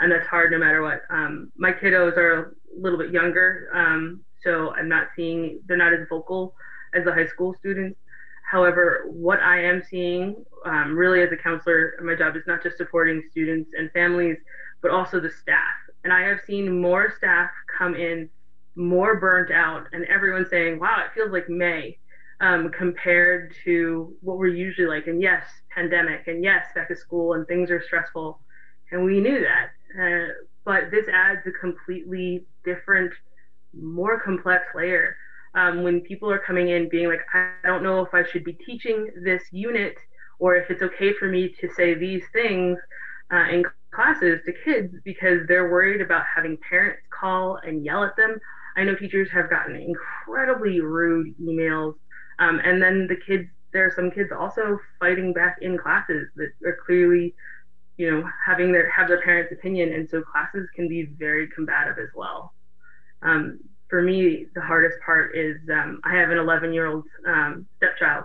and 0.00 0.10
that's 0.12 0.26
hard 0.26 0.52
no 0.52 0.58
matter 0.58 0.82
what. 0.82 1.02
Um, 1.10 1.50
my 1.56 1.72
kiddos 1.72 2.16
are 2.16 2.56
a 2.76 2.80
little 2.80 2.98
bit 2.98 3.10
younger, 3.10 3.68
um, 3.74 4.20
so 4.42 4.74
I'm 4.74 4.88
not 4.88 5.08
seeing 5.16 5.60
they're 5.66 5.76
not 5.76 5.92
as 5.92 6.06
vocal 6.08 6.54
as 6.94 7.04
the 7.04 7.12
high 7.12 7.26
school 7.26 7.54
students. 7.58 7.98
However, 8.50 9.06
what 9.08 9.40
I 9.40 9.64
am 9.64 9.82
seeing, 9.82 10.36
um, 10.64 10.96
really 10.96 11.20
as 11.22 11.32
a 11.32 11.36
counselor, 11.36 11.94
my 12.02 12.14
job 12.14 12.36
is 12.36 12.44
not 12.46 12.62
just 12.62 12.76
supporting 12.76 13.22
students 13.30 13.72
and 13.76 13.90
families, 13.90 14.36
but 14.82 14.90
also 14.90 15.18
the 15.18 15.30
staff. 15.30 15.74
And 16.04 16.12
I 16.12 16.22
have 16.22 16.38
seen 16.46 16.80
more 16.80 17.12
staff 17.16 17.50
come 17.76 17.96
in 17.96 18.28
more 18.76 19.18
burnt 19.18 19.50
out, 19.50 19.86
and 19.92 20.04
everyone 20.04 20.46
saying, 20.48 20.78
"Wow, 20.78 21.02
it 21.04 21.12
feels 21.14 21.32
like 21.32 21.48
May." 21.48 21.98
Um, 22.38 22.70
compared 22.70 23.54
to 23.64 24.14
what 24.20 24.36
we're 24.36 24.48
usually 24.48 24.86
like. 24.86 25.06
And 25.06 25.22
yes, 25.22 25.46
pandemic, 25.74 26.28
and 26.28 26.44
yes, 26.44 26.66
back 26.74 26.88
to 26.88 26.96
school, 26.96 27.32
and 27.32 27.46
things 27.48 27.70
are 27.70 27.80
stressful. 27.80 28.38
And 28.92 29.04
we 29.04 29.20
knew 29.20 29.40
that. 29.40 29.70
Uh, 30.00 30.32
but 30.64 30.90
this 30.90 31.06
adds 31.08 31.46
a 31.46 31.52
completely 31.52 32.44
different, 32.64 33.12
more 33.72 34.20
complex 34.20 34.64
layer. 34.74 35.16
Um, 35.54 35.82
when 35.82 36.00
people 36.02 36.30
are 36.30 36.38
coming 36.38 36.68
in 36.68 36.88
being 36.88 37.08
like, 37.08 37.24
I 37.32 37.50
don't 37.64 37.82
know 37.82 38.04
if 38.04 38.12
I 38.12 38.24
should 38.24 38.44
be 38.44 38.52
teaching 38.52 39.10
this 39.24 39.42
unit 39.52 39.96
or 40.38 40.56
if 40.56 40.70
it's 40.70 40.82
okay 40.82 41.12
for 41.14 41.28
me 41.28 41.54
to 41.60 41.68
say 41.74 41.94
these 41.94 42.22
things 42.32 42.78
uh, 43.32 43.46
in 43.50 43.64
classes 43.94 44.40
to 44.44 44.52
kids 44.64 44.94
because 45.04 45.46
they're 45.48 45.70
worried 45.70 46.02
about 46.02 46.24
having 46.34 46.58
parents 46.68 47.00
call 47.18 47.56
and 47.56 47.84
yell 47.84 48.04
at 48.04 48.16
them. 48.16 48.38
I 48.76 48.84
know 48.84 48.94
teachers 48.94 49.30
have 49.30 49.48
gotten 49.48 49.76
incredibly 49.76 50.80
rude 50.80 51.34
emails. 51.40 51.94
Um, 52.38 52.60
and 52.62 52.82
then 52.82 53.06
the 53.06 53.16
kids, 53.16 53.48
there 53.72 53.86
are 53.86 53.92
some 53.96 54.10
kids 54.10 54.30
also 54.38 54.78
fighting 55.00 55.32
back 55.32 55.56
in 55.62 55.78
classes 55.78 56.28
that 56.36 56.50
are 56.66 56.78
clearly 56.84 57.34
you 57.96 58.10
know 58.10 58.28
having 58.44 58.72
their 58.72 58.90
have 58.90 59.08
their 59.08 59.22
parents 59.22 59.52
opinion. 59.52 59.92
And 59.92 60.08
so 60.08 60.22
classes 60.22 60.68
can 60.74 60.88
be 60.88 61.04
very 61.04 61.48
combative 61.48 61.98
as 61.98 62.10
well. 62.14 62.52
Um, 63.22 63.60
for 63.88 64.02
me 64.02 64.46
the 64.54 64.60
hardest 64.60 64.98
part 65.04 65.36
is 65.36 65.58
um, 65.72 66.00
i 66.02 66.12
have 66.12 66.30
an 66.30 66.38
11 66.38 66.72
year 66.72 66.86
old 66.86 67.04
um, 67.26 67.66
stepchild 67.76 68.24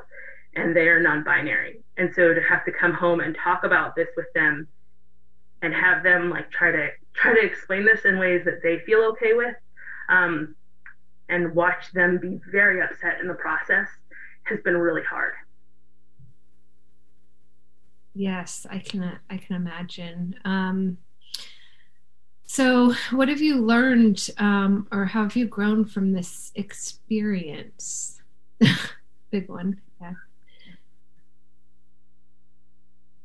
and 0.56 0.76
they 0.76 0.88
are 0.90 1.00
non-binary. 1.00 1.80
And 1.98 2.14
so 2.14 2.34
to 2.34 2.42
have 2.42 2.66
to 2.66 2.72
come 2.72 2.94
home 2.94 3.22
and 3.22 3.36
talk 3.42 3.64
about 3.64 3.96
this 3.96 4.10
with 4.18 4.26
them 4.34 4.68
and 5.62 5.74
have 5.74 6.04
them 6.04 6.30
like 6.30 6.52
try 6.52 6.72
to 6.72 6.90
try 7.14 7.34
to 7.34 7.42
explain 7.42 7.86
this 7.86 8.06
in 8.06 8.18
ways 8.18 8.44
that 8.46 8.62
they 8.64 8.80
feel 8.80 9.04
okay 9.04 9.34
with 9.34 9.56
um, 10.10 10.56
and 11.30 11.56
watch 11.56 11.92
them 11.94 12.18
be 12.18 12.40
very 12.52 12.82
upset 12.82 13.20
in 13.22 13.28
the 13.28 13.34
process 13.34 13.88
has 14.44 14.60
been 14.62 14.76
really 14.76 15.04
hard 15.04 15.34
yes 18.14 18.66
i 18.70 18.80
can 18.80 19.20
i 19.30 19.38
can 19.38 19.56
imagine. 19.56 20.36
Um, 20.46 20.98
so 22.46 22.94
what 23.12 23.30
have 23.30 23.42
you 23.42 23.62
learned 23.64 24.30
um, 24.38 24.88
or 24.92 25.06
how 25.06 25.24
have 25.24 25.38
you 25.38 25.48
grown 25.48 25.86
from 25.86 26.12
this 26.12 26.52
experience? 26.56 28.22
Big 29.32 29.48
one 29.48 29.80
yeah. 30.02 30.14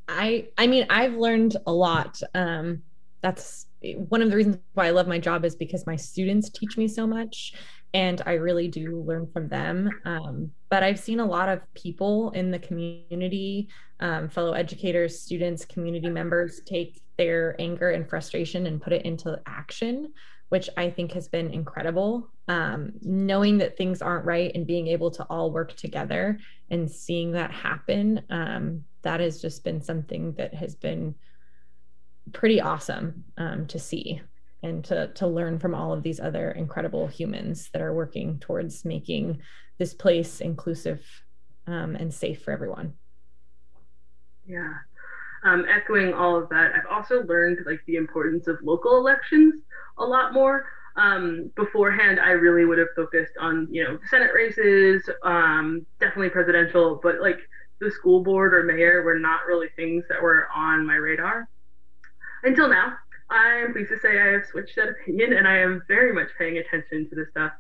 I 0.09 0.49
I 0.57 0.67
mean 0.67 0.87
I've 0.91 1.15
learned 1.15 1.57
a 1.67 1.73
lot. 1.73 2.21
Um, 2.35 2.83
that's 3.23 3.67
one 3.83 4.23
of 4.23 4.31
the 4.31 4.37
reasons 4.37 4.59
why 4.75 4.87
I 4.87 4.91
love 4.91 5.09
my 5.09 5.19
job 5.19 5.45
is 5.45 5.57
because 5.57 5.87
my 5.87 5.97
students 5.97 6.49
teach 6.51 6.77
me 6.77 6.87
so 6.87 7.07
much, 7.07 7.55
and 7.97 8.21
I 8.27 8.35
really 8.35 8.69
do 8.69 9.01
learn 9.01 9.27
from 9.33 9.49
them. 9.49 9.89
Um, 10.05 10.51
but 10.69 10.83
I've 10.83 11.01
seen 11.01 11.19
a 11.19 11.25
lot 11.25 11.49
of 11.49 11.63
people 11.73 12.31
in 12.33 12.51
the 12.51 12.59
community, 12.59 13.69
um, 14.01 14.29
fellow 14.29 14.53
educators, 14.53 15.19
students, 15.19 15.65
community 15.65 16.11
members, 16.11 16.61
take 16.67 17.01
their 17.17 17.57
anger 17.59 17.93
and 17.93 18.07
frustration 18.07 18.67
and 18.67 18.83
put 18.83 18.93
it 18.93 19.07
into 19.07 19.41
action 19.47 20.13
which 20.49 20.71
I 20.77 20.91
think 20.91 21.11
has 21.13 21.27
been 21.27 21.51
incredible. 21.51 22.31
Um, 22.47 22.93
knowing 23.03 23.59
that 23.59 23.77
things 23.77 24.01
aren't 24.01 24.25
right 24.25 24.53
and 24.55 24.65
being 24.65 24.87
able 24.87 25.11
to 25.11 25.25
all 25.25 25.51
work 25.51 25.75
together 25.75 26.39
and 26.71 26.89
seeing 26.89 27.33
that 27.33 27.51
happen, 27.51 28.23
um, 28.31 28.85
that 29.03 29.19
has 29.19 29.43
just 29.43 29.65
been 29.65 29.83
something 29.83 30.35
that 30.35 30.55
has 30.55 30.77
been 30.77 31.17
pretty 32.33 32.61
awesome 32.61 33.25
um, 33.39 33.67
to 33.67 33.81
see 33.81 34.21
and 34.63 34.85
to, 34.85 35.09
to 35.09 35.27
learn 35.27 35.59
from 35.59 35.75
all 35.75 35.93
of 35.93 36.03
these 36.03 36.21
other 36.21 36.51
incredible 36.53 37.07
humans 37.07 37.71
that 37.73 37.83
are 37.83 37.95
working 37.95 38.39
towards 38.39 38.85
making 38.85 39.41
this 39.79 39.95
place 39.95 40.41
inclusive 40.41 41.05
um, 41.67 41.97
and 41.97 42.13
safe 42.13 42.43
for 42.43 42.53
everyone. 42.53 42.95
Yeah. 44.47 44.73
Um, 45.45 45.67
echoing 45.69 46.13
all 46.13 46.37
of 46.37 46.49
that, 46.49 46.73
I've 46.75 46.91
also 46.91 47.23
learned 47.25 47.59
like 47.67 47.81
the 47.87 47.97
importance 47.97 48.49
of 48.49 48.59
local 48.63 48.97
elections 48.97 49.63
a 49.99 50.05
lot 50.05 50.33
more. 50.33 50.67
Um, 50.97 51.51
beforehand, 51.57 52.19
I 52.19 52.31
really 52.31 52.65
would 52.65 52.79
have 52.79 52.89
focused 52.97 53.35
on, 53.39 53.69
you 53.71 53.85
know, 53.85 53.99
Senate 54.09 54.31
races, 54.35 55.09
um, 55.23 55.85
definitely 56.01 56.31
presidential, 56.31 56.99
but 57.03 57.21
like 57.21 57.39
the 57.81 57.91
school 57.91 58.23
board 58.23 58.55
or 58.55 58.63
mayor 58.63 59.03
were 59.03 59.19
not 59.19 59.41
really 59.47 59.69
things 59.77 60.05
that 60.09 60.23
were 60.23 60.49
on 60.55 60.87
my 60.87 60.95
radar 60.95 61.49
until 62.43 62.69
now. 62.69 62.95
I'm 63.31 63.73
pleased 63.73 63.91
to 63.91 63.99
say 63.99 64.21
I 64.21 64.33
have 64.33 64.47
switched 64.47 64.77
that 64.77 64.89
opinion 64.89 65.33
and 65.33 65.49
I 65.49 65.59
am 65.59 65.83
very 65.89 66.13
much 66.13 66.29
paying 66.39 66.59
attention 66.59 67.09
to 67.11 67.17
this 67.17 67.29
stuff. 67.31 67.53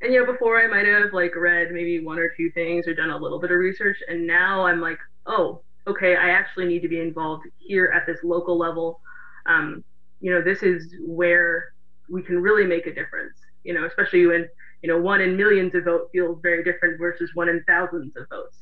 And 0.00 0.12
you 0.12 0.20
know, 0.20 0.32
before 0.32 0.62
I 0.62 0.66
might 0.66 0.86
have 0.86 1.12
like 1.12 1.36
read 1.36 1.72
maybe 1.72 2.02
one 2.02 2.18
or 2.18 2.30
two 2.36 2.50
things 2.52 2.86
or 2.86 2.94
done 2.94 3.10
a 3.10 3.16
little 3.16 3.38
bit 3.38 3.50
of 3.50 3.58
research, 3.58 3.98
and 4.08 4.26
now 4.26 4.64
I'm 4.64 4.80
like, 4.80 4.98
oh, 5.26 5.60
okay, 5.86 6.16
I 6.16 6.30
actually 6.30 6.66
need 6.66 6.80
to 6.80 6.88
be 6.88 7.00
involved 7.00 7.46
here 7.58 7.92
at 7.94 8.06
this 8.06 8.18
local 8.22 8.56
level. 8.56 9.00
Um, 9.44 9.84
you 10.20 10.32
know, 10.32 10.40
this 10.40 10.62
is 10.62 10.94
where 11.04 11.72
we 12.08 12.22
can 12.22 12.40
really 12.40 12.64
make 12.64 12.86
a 12.86 12.94
difference. 12.94 13.34
You 13.62 13.74
know, 13.74 13.84
especially 13.84 14.26
when 14.26 14.48
you 14.82 14.88
know 14.88 14.98
one 14.98 15.20
in 15.20 15.36
millions 15.36 15.74
of 15.74 15.84
vote 15.84 16.08
feels 16.12 16.40
very 16.40 16.64
different 16.64 16.98
versus 16.98 17.30
one 17.34 17.50
in 17.50 17.62
thousands 17.66 18.16
of 18.16 18.26
votes. 18.30 18.56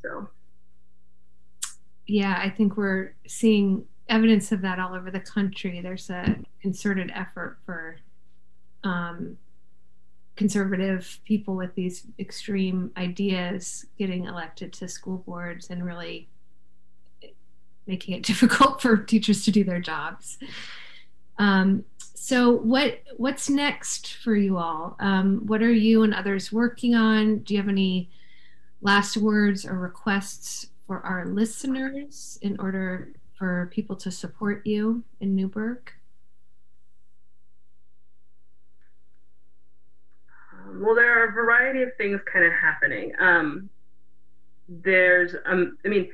So, 0.00 0.28
yeah, 2.06 2.40
I 2.40 2.50
think 2.50 2.76
we're 2.76 3.14
seeing 3.26 3.84
evidence 4.08 4.52
of 4.52 4.62
that 4.62 4.78
all 4.78 4.94
over 4.94 5.10
the 5.10 5.20
country. 5.20 5.80
There's 5.80 6.10
a 6.10 6.36
concerted 6.62 7.10
effort 7.14 7.58
for 7.64 7.96
um, 8.84 9.36
conservative 10.36 11.18
people 11.24 11.56
with 11.56 11.74
these 11.74 12.04
extreme 12.18 12.92
ideas 12.96 13.86
getting 13.98 14.26
elected 14.26 14.72
to 14.72 14.88
school 14.88 15.18
boards 15.26 15.70
and 15.70 15.84
really 15.84 16.28
making 17.86 18.14
it 18.14 18.22
difficult 18.24 18.80
for 18.80 18.96
teachers 18.96 19.44
to 19.44 19.50
do 19.50 19.64
their 19.64 19.80
jobs. 19.80 20.38
Um, 21.38 21.84
so 22.14 22.52
what 22.52 23.02
what's 23.16 23.48
next 23.48 24.14
for 24.14 24.36
you 24.36 24.58
all? 24.58 24.96
Um, 25.00 25.46
what 25.46 25.62
are 25.62 25.72
you 25.72 26.02
and 26.02 26.12
others 26.12 26.52
working 26.52 26.94
on? 26.94 27.38
Do 27.38 27.54
you 27.54 27.60
have 27.60 27.68
any 27.68 28.10
last 28.82 29.16
words 29.16 29.64
or 29.64 29.78
requests 29.78 30.68
for 30.86 31.00
our 31.04 31.26
listeners 31.26 32.38
in 32.42 32.58
order 32.60 33.12
for 33.38 33.70
people 33.72 33.94
to 33.96 34.10
support 34.10 34.66
you 34.66 35.04
in 35.20 35.36
Newberg? 35.36 35.92
Um, 40.52 40.82
well, 40.84 40.94
there 40.94 41.22
are 41.22 41.28
a 41.28 41.32
variety 41.32 41.82
of 41.82 41.90
things 41.96 42.20
kind 42.30 42.44
of 42.44 42.52
happening. 42.52 43.12
Um, 43.20 43.70
there's, 44.68 45.34
um, 45.46 45.78
I 45.84 45.88
mean, 45.88 46.10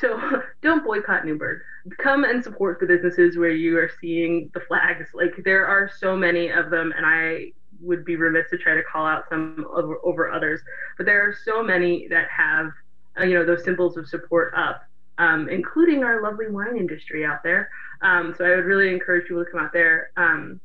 so 0.00 0.42
don't 0.62 0.84
boycott 0.84 1.26
Newberg. 1.26 1.60
Come 1.98 2.24
and 2.24 2.42
support 2.42 2.78
the 2.80 2.86
businesses 2.86 3.36
where 3.36 3.50
you 3.50 3.78
are 3.78 3.90
seeing 4.00 4.50
the 4.54 4.60
flags. 4.60 5.08
Like 5.14 5.42
there 5.44 5.66
are 5.66 5.90
so 5.98 6.16
many 6.16 6.48
of 6.50 6.70
them, 6.70 6.92
and 6.96 7.04
I 7.04 7.52
would 7.80 8.04
be 8.04 8.16
remiss 8.16 8.50
to 8.50 8.58
try 8.58 8.74
to 8.74 8.82
call 8.82 9.06
out 9.06 9.24
some 9.28 9.66
over, 9.72 9.98
over 10.04 10.30
others. 10.30 10.60
But 10.96 11.06
there 11.06 11.22
are 11.22 11.34
so 11.44 11.62
many 11.62 12.08
that 12.08 12.28
have, 12.30 12.70
uh, 13.18 13.24
you 13.24 13.34
know, 13.34 13.44
those 13.44 13.64
symbols 13.64 13.96
of 13.96 14.06
support 14.08 14.52
up, 14.56 14.82
um, 15.18 15.48
including 15.48 16.04
our 16.04 16.22
lovely 16.22 16.48
wine 16.48 16.76
industry 16.76 17.24
out 17.24 17.42
there. 17.42 17.68
Um, 18.02 18.34
so 18.36 18.44
I 18.44 18.50
would 18.50 18.64
really 18.64 18.92
encourage 18.92 19.28
people 19.28 19.44
to 19.44 19.50
come 19.50 19.60
out 19.60 19.72
there. 19.72 20.10
Um, 20.16 20.60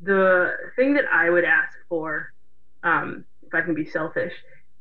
the 0.00 0.52
thing 0.76 0.94
that 0.94 1.04
I 1.12 1.30
would 1.30 1.44
ask 1.44 1.76
for, 1.88 2.32
um, 2.82 3.24
if 3.46 3.54
I 3.54 3.62
can 3.62 3.74
be 3.74 3.86
selfish, 3.86 4.32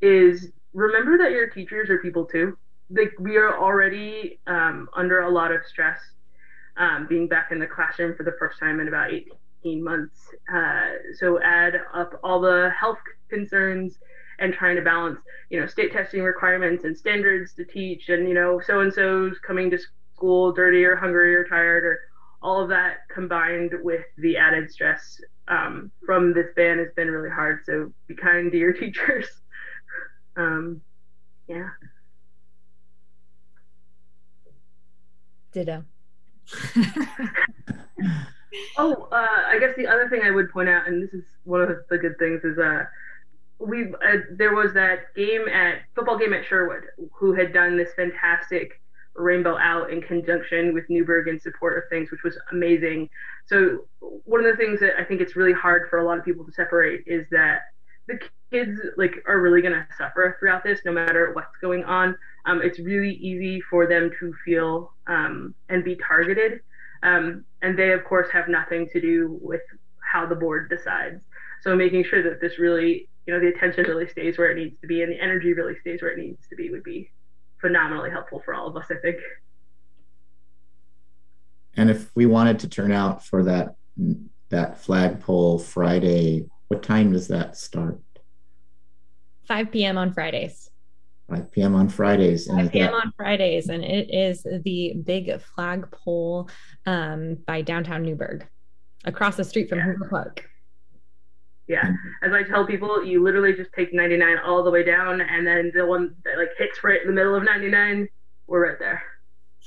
is 0.01 0.49
remember 0.73 1.17
that 1.17 1.31
your 1.31 1.47
teachers 1.49 1.89
are 1.89 1.99
people 1.99 2.25
too 2.25 2.57
like 2.93 3.13
we 3.19 3.37
are 3.37 3.57
already 3.57 4.39
um, 4.47 4.89
under 4.95 5.21
a 5.21 5.29
lot 5.29 5.51
of 5.51 5.65
stress 5.65 5.99
um, 6.77 7.07
being 7.07 7.27
back 7.27 7.51
in 7.51 7.59
the 7.59 7.67
classroom 7.67 8.15
for 8.15 8.23
the 8.23 8.35
first 8.39 8.59
time 8.59 8.79
in 8.79 8.87
about 8.87 9.11
18 9.63 9.83
months. 9.83 10.19
Uh, 10.53 10.87
so 11.17 11.41
add 11.41 11.75
up 11.93 12.19
all 12.23 12.41
the 12.41 12.71
health 12.77 12.97
concerns 13.29 13.97
and 14.41 14.53
trying 14.53 14.75
to 14.75 14.81
balance, 14.81 15.19
you 15.49 15.59
know, 15.59 15.67
state 15.67 15.93
testing 15.93 16.23
requirements 16.23 16.83
and 16.83 16.97
standards 16.97 17.53
to 17.53 17.63
teach, 17.63 18.09
and 18.09 18.27
you 18.27 18.33
know, 18.33 18.59
so 18.65 18.81
and 18.81 18.93
so's 18.93 19.37
coming 19.45 19.69
to 19.69 19.79
school 20.13 20.51
dirty 20.51 20.83
or 20.83 20.95
hungry 20.95 21.33
or 21.35 21.45
tired, 21.45 21.85
or 21.85 21.99
all 22.41 22.61
of 22.61 22.69
that 22.69 23.07
combined 23.13 23.71
with 23.83 24.03
the 24.17 24.35
added 24.35 24.69
stress 24.69 25.21
um, 25.47 25.91
from 26.05 26.33
this 26.33 26.47
ban 26.55 26.79
has 26.79 26.89
been 26.95 27.09
really 27.09 27.29
hard. 27.29 27.59
So 27.65 27.93
be 28.07 28.15
kind 28.15 28.51
to 28.51 28.57
your 28.57 28.73
teachers. 28.81 29.27
Um, 30.35 30.81
yeah. 31.47 31.69
Ditto. 35.51 35.83
oh, 38.77 39.07
uh, 39.11 39.43
I 39.47 39.57
guess 39.59 39.75
the 39.75 39.87
other 39.87 40.09
thing 40.09 40.21
I 40.23 40.31
would 40.31 40.49
point 40.51 40.69
out, 40.69 40.87
and 40.87 41.03
this 41.03 41.13
is 41.13 41.25
one 41.43 41.61
of 41.61 41.69
the 41.89 41.97
good 41.97 42.17
things, 42.17 42.43
is 42.43 42.57
uh, 42.57 42.83
we 43.61 43.93
uh, 43.93 44.17
there 44.37 44.55
was 44.55 44.73
that 44.73 45.13
game 45.15 45.47
at 45.47 45.79
football 45.95 46.17
game 46.17 46.33
at 46.33 46.45
Sherwood, 46.45 46.83
who 47.13 47.33
had 47.33 47.53
done 47.53 47.77
this 47.77 47.91
fantastic 47.95 48.81
rainbow 49.13 49.57
out 49.57 49.91
in 49.91 50.01
conjunction 50.01 50.73
with 50.73 50.85
Newberg 50.89 51.27
in 51.27 51.39
support 51.39 51.77
of 51.77 51.83
things, 51.89 52.11
which 52.11 52.23
was 52.23 52.37
amazing. 52.51 53.09
So 53.45 53.85
one 53.99 54.43
of 54.43 54.49
the 54.49 54.57
things 54.57 54.79
that 54.79 54.99
I 54.99 55.03
think 55.03 55.21
it's 55.21 55.35
really 55.35 55.53
hard 55.53 55.89
for 55.89 55.99
a 55.99 56.05
lot 56.05 56.17
of 56.17 56.25
people 56.25 56.45
to 56.45 56.51
separate 56.51 57.03
is 57.05 57.25
that 57.31 57.61
the 58.07 58.19
kids 58.51 58.79
like 58.97 59.23
are 59.27 59.39
really 59.39 59.61
going 59.61 59.73
to 59.73 59.85
suffer 59.97 60.35
throughout 60.39 60.63
this, 60.63 60.79
no 60.85 60.91
matter 60.91 61.31
what's 61.33 61.57
going 61.61 61.83
on 61.83 62.15
um, 62.45 62.61
it's 62.61 62.79
really 62.79 63.13
easy 63.15 63.61
for 63.61 63.87
them 63.87 64.11
to 64.19 64.33
feel 64.45 64.93
um, 65.07 65.53
and 65.69 65.83
be 65.83 65.95
targeted. 65.95 66.61
Um, 67.03 67.45
and 67.61 67.77
they, 67.77 67.91
of 67.91 68.03
course, 68.03 68.27
have 68.31 68.47
nothing 68.47 68.87
to 68.93 69.01
do 69.01 69.39
with 69.41 69.61
how 69.99 70.25
the 70.25 70.35
board 70.35 70.69
decides. 70.69 71.21
So 71.61 71.75
making 71.75 72.05
sure 72.05 72.23
that 72.23 72.41
this 72.41 72.59
really, 72.59 73.07
you 73.25 73.33
know, 73.33 73.39
the 73.39 73.47
attention 73.47 73.85
really 73.85 74.07
stays 74.07 74.37
where 74.37 74.51
it 74.51 74.57
needs 74.57 74.79
to 74.81 74.87
be 74.87 75.01
and 75.01 75.11
the 75.11 75.19
energy 75.21 75.53
really 75.53 75.75
stays 75.79 76.01
where 76.01 76.11
it 76.11 76.17
needs 76.17 76.47
to 76.49 76.55
be 76.55 76.69
would 76.69 76.83
be 76.83 77.11
phenomenally 77.59 78.09
helpful 78.09 78.41
for 78.43 78.53
all 78.53 78.67
of 78.67 78.75
us, 78.75 78.85
I 78.89 78.95
think. 78.95 79.17
And 81.75 81.89
if 81.89 82.11
we 82.15 82.25
wanted 82.25 82.59
to 82.59 82.69
turn 82.69 82.91
out 82.91 83.25
for 83.25 83.43
that 83.43 83.75
that 84.49 84.79
flagpole 84.81 85.59
Friday, 85.59 86.45
what 86.67 86.83
time 86.83 87.13
does 87.13 87.27
that 87.29 87.55
start? 87.55 87.99
5 89.47 89.71
p.m. 89.71 89.97
on 89.97 90.13
Fridays. 90.13 90.69
5 91.29 91.51
p.m. 91.51 91.75
on 91.75 91.87
Fridays. 91.87 92.47
5 92.47 92.71
p.m. 92.71 92.93
on 92.93 93.13
Fridays, 93.15 93.69
and 93.69 93.83
it 93.83 94.13
is 94.13 94.43
the 94.43 94.93
big 95.05 95.41
flagpole 95.41 96.49
um, 96.85 97.37
by 97.47 97.61
downtown 97.61 98.03
Newberg, 98.03 98.45
across 99.05 99.37
the 99.37 99.45
street 99.45 99.69
from 99.69 99.79
yeah. 99.79 99.85
Hoover 99.85 100.09
Park. 100.09 100.50
Yeah. 101.67 101.89
As 102.21 102.33
I 102.33 102.43
tell 102.43 102.65
people, 102.65 103.03
you 103.03 103.23
literally 103.23 103.53
just 103.53 103.71
take 103.73 103.93
99 103.93 104.37
all 104.45 104.63
the 104.63 104.71
way 104.71 104.83
down, 104.83 105.21
and 105.21 105.45
then 105.45 105.71
the 105.73 105.85
one 105.85 106.15
that 106.25 106.37
like 106.37 106.49
hits 106.57 106.83
right 106.83 107.01
in 107.01 107.07
the 107.07 107.13
middle 107.13 107.35
of 107.35 107.43
99, 107.43 108.07
we're 108.47 108.67
right 108.67 108.79
there. 108.79 109.03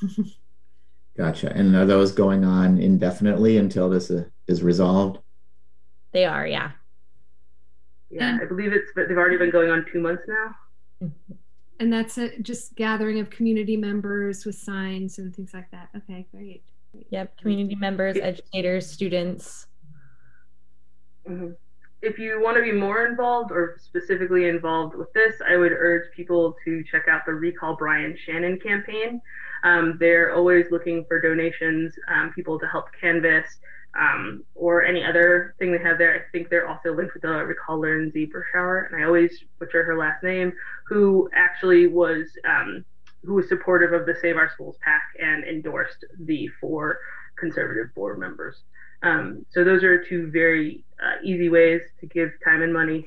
Gotcha. 1.16 1.52
And 1.52 1.74
are 1.76 1.87
those 1.87 2.12
going 2.12 2.44
on 2.44 2.78
indefinitely 2.78 3.57
until 3.57 3.88
this 3.88 4.11
uh, 4.11 4.24
is 4.48 4.62
resolved? 4.62 5.18
They 6.12 6.24
are, 6.24 6.46
yeah. 6.46 6.72
Yeah, 8.11 8.38
I 8.40 8.44
believe 8.44 8.72
it's, 8.72 8.92
but 8.94 9.09
they've 9.09 9.16
already 9.16 9.37
been 9.37 9.50
going 9.50 9.70
on 9.70 9.85
two 9.92 10.00
months 10.00 10.22
now. 10.28 11.11
And 11.80 11.92
that's 11.92 12.18
a 12.18 12.38
just 12.38 12.76
gathering 12.76 13.18
of 13.18 13.30
community 13.30 13.76
members 13.76 14.44
with 14.44 14.54
signs 14.54 15.18
and 15.18 15.35
things 15.35 15.52
like 15.52 15.70
that. 15.72 15.88
Okay, 15.96 16.26
great. 16.30 16.62
great. 16.92 17.07
Yep, 17.11 17.38
community 17.38 17.74
members, 17.74 18.16
educators, 18.16 18.88
students. 18.88 19.66
hmm 21.26 21.50
If 22.04 22.18
you 22.18 22.38
want 22.38 22.58
to 22.58 22.62
be 22.62 22.70
more 22.70 23.06
involved 23.06 23.50
or 23.50 23.76
specifically 23.78 24.46
involved 24.46 24.94
with 24.94 25.10
this, 25.14 25.36
I 25.48 25.56
would 25.56 25.72
urge 25.72 26.14
people 26.14 26.54
to 26.66 26.84
check 26.84 27.08
out 27.08 27.22
the 27.24 27.32
Recall 27.32 27.76
Brian 27.76 28.14
Shannon 28.26 28.60
campaign. 28.60 29.22
Um, 29.62 29.96
they're 29.98 30.34
always 30.34 30.66
looking 30.70 31.06
for 31.08 31.18
donations, 31.18 31.94
um, 32.14 32.30
people 32.34 32.58
to 32.58 32.66
help 32.66 32.88
canvas, 33.00 33.46
um, 33.98 34.44
or 34.54 34.84
any 34.84 35.02
other 35.02 35.54
thing 35.58 35.72
they 35.72 35.78
have 35.78 35.96
there. 35.96 36.14
I 36.14 36.30
think 36.30 36.50
they're 36.50 36.68
also 36.68 36.94
linked 36.94 37.14
with 37.14 37.22
the 37.22 37.42
Recall 37.46 37.80
Lindsay 37.80 38.26
Berschauer, 38.26 38.92
and 38.92 39.02
I 39.02 39.06
always 39.06 39.42
butcher 39.58 39.82
her 39.82 39.96
last 39.96 40.22
name, 40.22 40.52
who 40.86 41.30
actually 41.34 41.86
was 41.86 42.26
um, 42.46 42.84
who 43.24 43.32
was 43.32 43.48
supportive 43.48 43.94
of 43.94 44.04
the 44.04 44.14
Save 44.20 44.36
Our 44.36 44.50
Schools 44.50 44.76
PAC 44.84 45.00
and 45.18 45.42
endorsed 45.44 46.04
the 46.20 46.50
four 46.60 46.98
conservative 47.38 47.94
board 47.94 48.18
members. 48.18 48.62
Um, 49.02 49.44
so 49.50 49.64
those 49.64 49.82
are 49.82 50.02
two 50.02 50.30
very 50.30 50.84
uh, 51.04 51.12
easy 51.22 51.48
ways 51.48 51.82
to 52.00 52.06
give 52.06 52.32
time 52.44 52.62
and 52.62 52.72
money. 52.72 53.06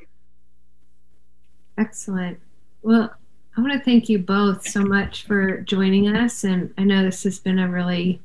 Excellent. 1.77 2.39
Well, 2.81 3.13
I 3.55 3.61
want 3.61 3.73
to 3.73 3.79
thank 3.79 4.07
you 4.09 4.19
both 4.19 4.67
so 4.67 4.83
much 4.83 5.23
for 5.25 5.61
joining 5.61 6.15
us. 6.15 6.43
And 6.43 6.73
I 6.77 6.83
know 6.83 7.03
this 7.03 7.23
has 7.23 7.39
been 7.39 7.59
a 7.59 7.67
really, 7.69 8.21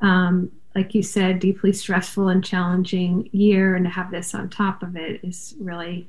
um, 0.00 0.50
like 0.74 0.94
you 0.94 1.02
said, 1.02 1.38
deeply 1.38 1.72
stressful 1.72 2.28
and 2.28 2.44
challenging 2.44 3.28
year. 3.32 3.76
And 3.76 3.84
to 3.84 3.90
have 3.90 4.10
this 4.10 4.34
on 4.34 4.48
top 4.48 4.82
of 4.82 4.96
it 4.96 5.20
is 5.22 5.54
really, 5.60 6.08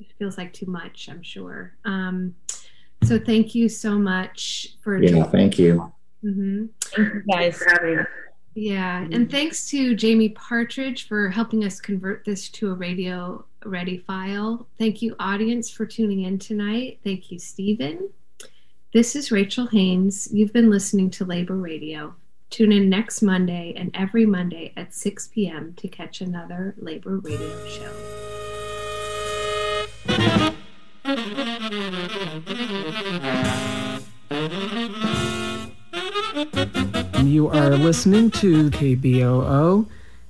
it 0.00 0.06
feels 0.18 0.38
like 0.38 0.52
too 0.52 0.66
much, 0.66 1.08
I'm 1.10 1.22
sure. 1.22 1.74
Um, 1.84 2.34
so 3.04 3.18
thank 3.18 3.54
you 3.54 3.68
so 3.68 3.98
much 3.98 4.76
for 4.80 5.02
Yeah, 5.02 5.24
thank 5.24 5.58
you. 5.58 5.92
hmm 6.22 6.66
Thank 6.94 7.14
you 7.14 7.22
guys. 7.30 7.58
for 7.58 7.68
having 7.70 7.98
us. 7.98 8.06
Yeah, 8.54 9.06
and 9.10 9.30
thanks 9.30 9.68
to 9.70 9.94
Jamie 9.94 10.28
Partridge 10.28 11.08
for 11.08 11.30
helping 11.30 11.64
us 11.64 11.80
convert 11.80 12.24
this 12.24 12.50
to 12.50 12.70
a 12.70 12.74
radio 12.74 13.44
ready 13.64 13.98
file. 13.98 14.66
Thank 14.78 15.00
you, 15.00 15.16
audience, 15.18 15.70
for 15.70 15.86
tuning 15.86 16.24
in 16.24 16.38
tonight. 16.38 17.00
Thank 17.02 17.30
you, 17.30 17.38
Stephen. 17.38 18.10
This 18.92 19.16
is 19.16 19.32
Rachel 19.32 19.68
Haynes. 19.68 20.28
You've 20.32 20.52
been 20.52 20.68
listening 20.68 21.08
to 21.12 21.24
Labor 21.24 21.56
Radio. 21.56 22.14
Tune 22.50 22.72
in 22.72 22.90
next 22.90 23.22
Monday 23.22 23.72
and 23.74 23.90
every 23.94 24.26
Monday 24.26 24.74
at 24.76 24.94
6 24.94 25.28
p.m. 25.28 25.72
to 25.78 25.88
catch 25.88 26.20
another 26.20 26.74
Labor 26.76 27.16
Radio 27.16 27.66
show. 27.66 27.90
You 37.22 37.48
are 37.48 37.70
listening 37.70 38.30
to 38.32 38.68
KBOO 38.70 39.86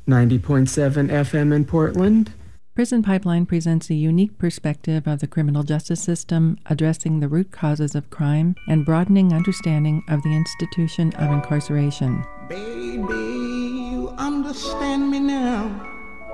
90.7 0.06 1.08
FM 1.08 1.54
in 1.54 1.64
Portland. 1.64 2.32
Prison 2.74 3.02
Pipeline 3.02 3.46
presents 3.46 3.88
a 3.88 3.94
unique 3.94 4.38
perspective 4.38 5.06
of 5.06 5.20
the 5.20 5.26
criminal 5.26 5.62
justice 5.62 6.02
system, 6.02 6.58
addressing 6.66 7.20
the 7.20 7.28
root 7.28 7.50
causes 7.50 7.94
of 7.94 8.10
crime 8.10 8.54
and 8.68 8.84
broadening 8.84 9.32
understanding 9.32 10.04
of 10.08 10.22
the 10.22 10.34
institution 10.34 11.12
of 11.14 11.30
incarceration. 11.32 12.24
Baby, 12.48 12.98
you 12.98 14.14
understand 14.18 15.10
me 15.10 15.18
now. 15.18 15.91